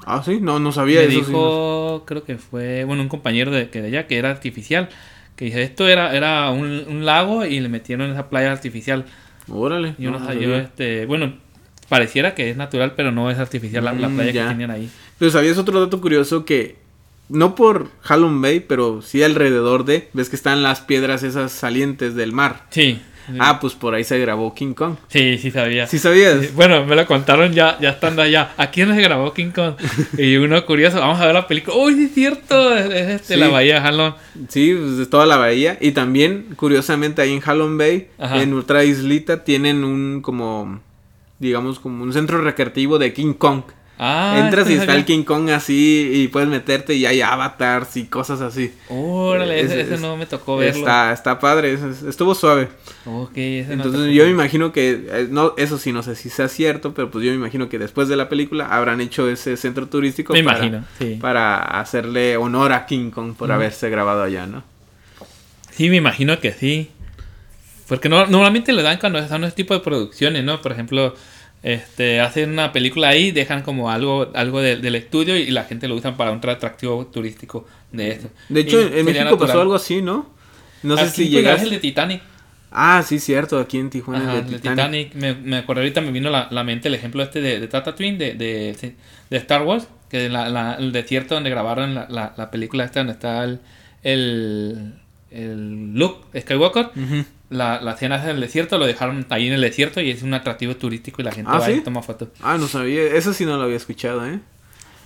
Ah, 0.06 0.22
sí, 0.24 0.38
no, 0.39 0.60
no 0.60 0.72
sabía 0.72 1.02
me 1.02 1.08
dijo, 1.08 2.04
creo 2.06 2.24
que 2.24 2.38
fue, 2.38 2.84
bueno, 2.84 3.02
un 3.02 3.10
compañero 3.10 3.50
de, 3.50 3.69
que 3.69 3.82
de 3.82 3.88
allá 3.88 4.08
que 4.08 4.17
era 4.17 4.30
artificial. 4.30 4.89
Que 5.36 5.46
dice, 5.46 5.63
esto 5.63 5.88
era, 5.88 6.15
era 6.15 6.52
un, 6.52 7.04
lago 7.04 7.46
y 7.46 7.60
le 7.60 7.67
metieron 7.67 8.12
esa 8.12 8.30
playa 8.30 8.52
artificial. 8.52 9.06
Órale. 9.50 9.96
Yo 9.98 10.12
no, 10.12 10.19
sabía, 10.24 10.60
este, 10.60 11.08
bueno, 11.08 11.34
pareciera 11.89 12.36
que 12.36 12.52
es 12.52 12.56
natural, 12.56 12.93
pero 12.96 13.12
no 13.12 13.32
es 13.32 13.39
artificial 13.39 13.84
la, 13.84 13.93
mm, 13.93 14.15
playa 14.15 14.32
que 14.32 14.50
tenían 14.50 14.69
ahí. 14.69 14.88
Pero 15.17 15.32
sabías 15.32 15.58
otro 15.58 15.80
dato 15.80 16.00
curioso 16.00 16.46
que 16.46 16.76
no 17.30 17.56
por 17.56 17.89
Hallown 18.04 18.39
Bay, 18.39 18.60
pero 18.60 19.02
sí 19.02 19.24
alrededor 19.24 19.84
de, 19.84 20.10
ves 20.13 20.30
que 20.30 20.36
están 20.36 20.62
las 20.62 20.82
piedras 20.82 21.24
esas 21.24 21.52
salientes 21.52 22.13
del 22.13 22.34
mar. 22.34 22.67
Sí. 22.69 23.02
Ah, 23.40 23.60
pues 23.60 23.74
por 23.74 23.96
ahí 23.96 24.04
se 24.04 24.20
grabó 24.20 24.54
King 24.54 24.74
Kong. 24.74 24.96
Sí, 25.08 25.38
sí 25.38 25.52
sabía. 25.52 25.88
¿Sí 25.88 26.00
sabías? 26.00 26.54
Bueno, 26.54 26.86
me 26.86 26.96
lo 26.96 27.06
contaron 27.06 27.54
ya, 27.54 27.78
ya 27.80 27.92
estando 27.92 28.22
allá. 28.22 28.52
Aquí 28.58 28.84
no 28.84 28.94
se 28.94 29.02
grabó 29.02 29.34
King 29.34 29.52
Kong. 29.52 29.76
Y 30.18 30.38
uno 30.38 30.66
curioso, 30.66 31.00
vamos 31.00 31.20
a 31.20 31.26
ver 31.26 31.36
la 31.36 31.48
película. 31.48 31.78
¡Uy, 31.78 31.96
sí 31.96 32.06
es 32.06 32.14
cierto! 32.14 32.76
Es, 32.76 33.22
este, 33.22 33.38
la 33.38 33.50
bahía 33.50 33.80
de 33.80 33.88
Halon. 33.88 34.16
Sí, 34.50 34.76
pues 34.80 35.00
es 35.00 35.10
toda 35.10 35.26
la 35.26 35.38
bahía. 35.38 35.78
Y 35.82 35.92
también, 35.92 36.48
curiosamente, 36.56 37.22
ahí 37.22 37.34
en 37.34 37.42
Halon 37.44 37.78
Bay, 37.78 38.10
en 38.20 38.54
Ultra 38.54 38.84
Islita, 38.84 39.44
tienen 39.44 39.84
un 39.84 40.22
como, 40.22 40.82
digamos, 41.40 41.80
como 41.80 42.04
un 42.04 42.14
centro 42.14 42.42
recreativo 42.42 43.00
de 43.00 43.14
King 43.14 43.34
Kong. 43.34 43.64
Ah, 44.00 44.42
Entras 44.44 44.70
y 44.70 44.74
está 44.74 44.96
el 44.96 45.06
King 45.06 45.24
Kong 45.24 45.50
así 45.52 46.10
y 46.14 46.28
puedes 46.28 46.50
meterte 46.50 46.96
y 46.96 47.06
hay 47.06 47.22
avatars 47.22 47.96
y 47.96 48.06
cosas 48.06 48.42
así. 48.42 48.74
Órale, 48.90 49.62
ese, 49.62 49.98
no 49.98 50.18
me 50.18 50.26
tocó 50.26 50.58
verlo. 50.58 50.80
Está, 50.80 51.14
está 51.14 51.40
padre, 51.40 51.78
estuvo 52.08 52.34
suave. 52.34 52.70
Ok, 53.06 53.38
ese 53.38 53.74
Entonces 53.74 54.14
yo 54.14 54.24
me 54.26 54.32
imagino 54.32 54.74
que, 54.74 55.06
eh, 55.10 55.28
no, 55.30 55.54
eso 55.58 55.78
sí, 55.78 55.94
no 55.94 56.02
sé 56.02 56.16
si 56.16 56.30
sea 56.30 56.48
cierto, 56.48 56.94
pero 56.96 57.12
pues 57.12 57.24
yo 57.24 57.32
me 57.32 57.38
imagino 57.38 57.70
que 57.70 57.78
después 57.78 58.08
de 58.08 58.16
la 58.16 58.30
película 58.30 58.68
habrán 58.68 59.00
hecho 59.00 59.30
ese 59.30 59.58
centro 59.58 59.88
turístico. 59.88 60.34
Me 60.34 60.44
para, 60.44 60.58
imagino, 60.58 60.86
sí. 60.98 61.18
Para 61.22 61.58
hacerle 61.80 62.36
honor 62.36 62.74
a 62.74 62.88
King 62.88 63.12
Kong 63.12 63.36
por 63.36 63.52
haberse 63.52 63.90
grabado 63.92 64.24
allá, 64.24 64.48
¿no? 64.48 64.64
Sí, 65.72 65.90
me 65.90 65.98
imagino 65.98 66.40
que 66.40 66.52
sí. 66.52 66.90
Porque 67.88 68.10
no, 68.10 68.26
normalmente 68.26 68.74
le 68.74 68.82
dan 68.82 68.98
cuando 68.98 69.20
están 69.20 69.44
ese 69.44 69.56
tipo 69.56 69.74
de 69.76 69.82
producciones, 69.82 70.44
¿no? 70.44 70.62
Por 70.62 70.72
ejemplo 70.72 71.14
este, 71.63 72.19
hacen 72.19 72.52
una 72.52 72.73
película 72.73 73.08
ahí, 73.08 73.32
dejan 73.32 73.62
como 73.62 73.89
algo, 73.89 74.30
algo 74.36 74.60
del 74.62 74.95
estudio 74.95 75.38
y 75.38 75.49
la 75.49 75.63
gente 75.63 75.88
lo 75.88 75.95
usan 75.95 76.17
para 76.17 76.32
un 76.32 76.41
atractivo 76.47 77.08
turístico 77.08 77.65
de 77.93 78.12
eso. 78.12 78.30
De 78.49 78.60
hecho, 78.60 78.82
en 78.82 79.06
México 79.06 79.38
pasó 79.38 79.62
algo 79.62 79.76
así, 79.76 80.02
¿no? 80.02 80.30
No 80.84 80.97
sé 80.97 81.10
si 81.10 81.30
llegas. 81.30 81.63
el 81.63 81.69
de 81.69 81.80
Titanic. 81.80 82.21
Ah, 82.69 83.04
sí, 83.08 83.19
cierto, 83.19 83.60
aquí 83.60 83.78
en 83.78 83.89
Tijuana. 83.89 84.39
el 84.39 84.49
de 84.52 84.60
Titanic. 84.60 85.15
Me, 85.15 85.36
me 85.36 85.58
acordé 85.58 85.82
ahorita, 85.82 86.02
me 86.02 86.12
vino 86.12 86.30
la, 86.30 86.49
la 86.52 86.65
mente 86.65 86.89
el 86.89 86.95
ejemplo 86.95 87.23
este 87.23 87.39
de, 87.39 87.62
de 87.62 87.67
Tata 87.67 87.95
Twin, 87.95 88.17
de, 88.17 88.34
de, 88.34 88.95
de 89.30 89.38
Star 89.38 89.62
Wars, 89.62 89.88
que 90.10 90.28
la, 90.28 90.49
la, 90.49 90.73
el 90.73 90.91
desierto 90.91 91.36
donde 91.36 91.49
grabaron 91.49 91.95
la, 91.95 92.34
la, 92.36 92.52
película 92.52 92.84
esta, 92.84 92.99
donde 92.99 93.13
está 93.13 93.43
el, 93.45 93.62
el, 94.02 94.95
el 95.32 95.93
Luke 95.93 96.41
Skywalker 96.41 96.89
la, 97.54 97.82
la 97.82 97.92
escena 97.94 98.22
en 98.24 98.32
el 98.32 98.42
desierto, 98.42 98.78
lo 98.78 98.86
dejaron 98.86 99.26
ahí 99.30 99.48
en 99.48 99.54
el 99.54 99.62
desierto 99.62 100.02
y 100.02 100.12
es 100.12 100.24
un 100.24 100.34
atractivo 100.34 100.76
turístico 100.76 101.22
y 101.22 101.26
la 101.26 101.32
gente 101.32 101.52
¿Ah, 101.54 101.60
va 101.60 101.72
y 101.72 101.82
toma 101.82 102.02
fotos. 102.02 102.30
Ah, 102.42 102.58
no 102.58 102.68
sabía, 102.68 103.04
eso 103.04 103.34
sí 103.34 103.46
no 103.46 103.58
lo 103.58 103.63
había 103.63 103.78
escuchado, 103.78 104.26
¿eh? 104.26 104.39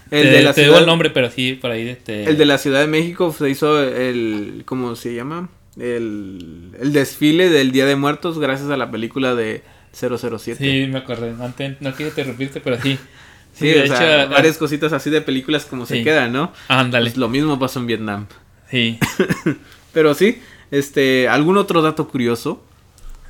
El 0.09 0.31
de 0.31 0.41
la 0.41 0.53
te 0.53 0.63
ciudad... 0.63 0.79
el 0.79 0.85
nombre, 0.85 1.09
pero 1.09 1.29
sí, 1.29 1.53
por 1.53 1.71
ahí. 1.71 1.89
Este... 1.89 2.23
El 2.23 2.37
de 2.37 2.45
la 2.45 2.57
Ciudad 2.57 2.79
de 2.79 2.87
México 2.87 3.35
se 3.37 3.49
hizo 3.49 3.83
el, 3.83 4.63
¿cómo 4.65 4.95
se 4.95 5.13
llama? 5.13 5.49
el, 5.79 6.71
el 6.79 6.93
desfile 6.93 7.49
del 7.49 7.71
Día 7.71 7.85
de 7.85 7.95
Muertos 7.95 8.39
gracias 8.39 8.69
a 8.69 8.77
la 8.77 8.89
película 8.89 9.35
de 9.35 9.63
007. 9.93 10.55
Sí, 10.57 10.87
me 10.91 10.99
acuerdo. 10.99 11.43
Antes, 11.43 11.81
no 11.81 11.93
quiero 11.93 12.09
interrumpirte, 12.09 12.61
pero 12.61 12.81
sí. 12.81 12.97
Sí, 13.53 13.69
de 13.69 13.85
hecho, 13.85 14.29
varias 14.29 14.55
cositas 14.59 14.93
así 14.93 15.09
de 15.09 15.19
películas 15.19 15.65
como 15.65 15.87
se 15.87 16.03
quedan, 16.03 16.31
¿no? 16.31 16.53
Ándale. 16.67 17.09
Pues 17.09 17.17
lo 17.17 17.27
mismo 17.27 17.57
pasó 17.57 17.79
en 17.79 17.87
Vietnam. 17.87 18.27
Sí. 18.69 18.99
pero 19.93 20.13
sí, 20.13 20.39
este, 20.71 21.27
¿algún 21.27 21.57
otro 21.57 21.81
dato 21.81 22.07
curioso 22.07 22.63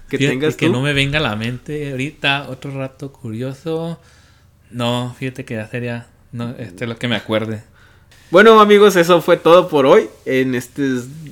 que 0.10 0.18
tengas 0.18 0.56
tú? 0.56 0.60
Que 0.60 0.70
no 0.70 0.82
me 0.82 0.94
venga 0.94 1.20
a 1.20 1.22
la 1.22 1.36
mente 1.36 1.92
ahorita, 1.92 2.48
otro 2.50 2.72
rato 2.72 3.12
curioso. 3.12 4.00
No, 4.72 5.16
fíjate 5.18 5.46
que 5.46 5.56
ya 5.56 5.68
sería, 5.68 6.08
no, 6.32 6.56
este 6.58 6.86
es 6.86 6.90
lo 6.90 6.98
que 6.98 7.08
me 7.08 7.16
acuerde. 7.16 7.64
Bueno 8.30 8.60
amigos, 8.60 8.98
eso 8.98 9.22
fue 9.22 9.38
todo 9.38 9.70
por 9.70 9.86
hoy 9.86 10.10
en 10.26 10.54
este 10.54 10.84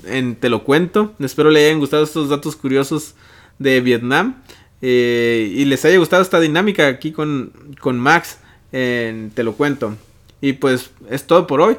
en 0.06 0.36
Te 0.36 0.48
lo 0.48 0.63
cuento. 0.63 1.13
Espero 1.20 1.50
les 1.50 1.65
hayan 1.65 1.80
gustado 1.80 2.04
estos 2.04 2.30
datos 2.30 2.56
curiosos 2.56 3.15
de 3.60 3.82
Vietnam 3.82 4.41
eh, 4.82 5.52
y 5.54 5.65
les 5.65 5.84
haya 5.84 5.98
gustado 5.98 6.22
esta 6.22 6.39
dinámica 6.39 6.88
aquí 6.88 7.12
con, 7.12 7.52
con 7.82 8.00
Max 8.00 8.38
en 8.72 9.32
Te 9.32 9.44
lo 9.44 9.54
cuento. 9.54 9.98
Y 10.39 10.54
pues 10.54 10.91
es 11.10 11.28
todo 11.28 11.48
por 11.48 11.60
hoy. 11.60 11.78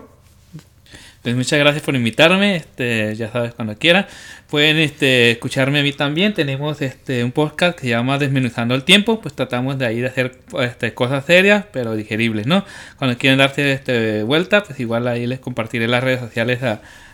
Pues 1.26 1.34
muchas 1.34 1.58
gracias 1.58 1.82
por 1.82 1.96
invitarme, 1.96 2.54
este, 2.54 3.16
ya 3.16 3.32
sabes 3.32 3.52
cuando 3.52 3.76
quiera. 3.76 4.06
Pueden 4.48 4.76
este, 4.76 5.32
escucharme 5.32 5.80
a 5.80 5.82
mí 5.82 5.92
también. 5.92 6.34
Tenemos 6.34 6.80
este, 6.80 7.24
un 7.24 7.32
podcast 7.32 7.76
que 7.76 7.86
se 7.86 7.88
llama 7.88 8.16
Desmenuzando 8.16 8.76
el 8.76 8.84
Tiempo. 8.84 9.20
Pues 9.20 9.34
tratamos 9.34 9.76
de 9.76 9.86
ahí 9.86 9.98
de 9.98 10.06
hacer 10.06 10.38
este, 10.60 10.94
cosas 10.94 11.24
serias, 11.24 11.64
pero 11.72 11.96
digeribles, 11.96 12.46
¿no? 12.46 12.64
Cuando 12.96 13.18
quieran 13.18 13.40
darse 13.40 13.72
este, 13.72 14.22
vuelta, 14.22 14.62
pues 14.62 14.78
igual 14.78 15.08
ahí 15.08 15.26
les 15.26 15.40
compartiré 15.40 15.88
las 15.88 16.04
redes 16.04 16.20
sociales 16.20 16.60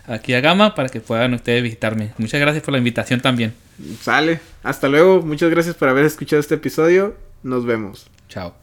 aquí 0.05 0.35
a 0.35 0.41
Gama 0.41 0.75
para 0.75 0.89
que 0.89 0.99
puedan 0.99 1.33
ustedes 1.33 1.63
visitarme. 1.63 2.11
Muchas 2.19 2.39
gracias 2.39 2.63
por 2.63 2.73
la 2.73 2.77
invitación 2.77 3.19
también. 3.19 3.55
Sale. 3.99 4.41
Hasta 4.61 4.89
luego. 4.89 5.23
Muchas 5.23 5.49
gracias 5.49 5.73
por 5.73 5.89
haber 5.89 6.05
escuchado 6.05 6.39
este 6.39 6.53
episodio. 6.53 7.17
Nos 7.41 7.65
vemos. 7.65 8.11
Chao. 8.29 8.62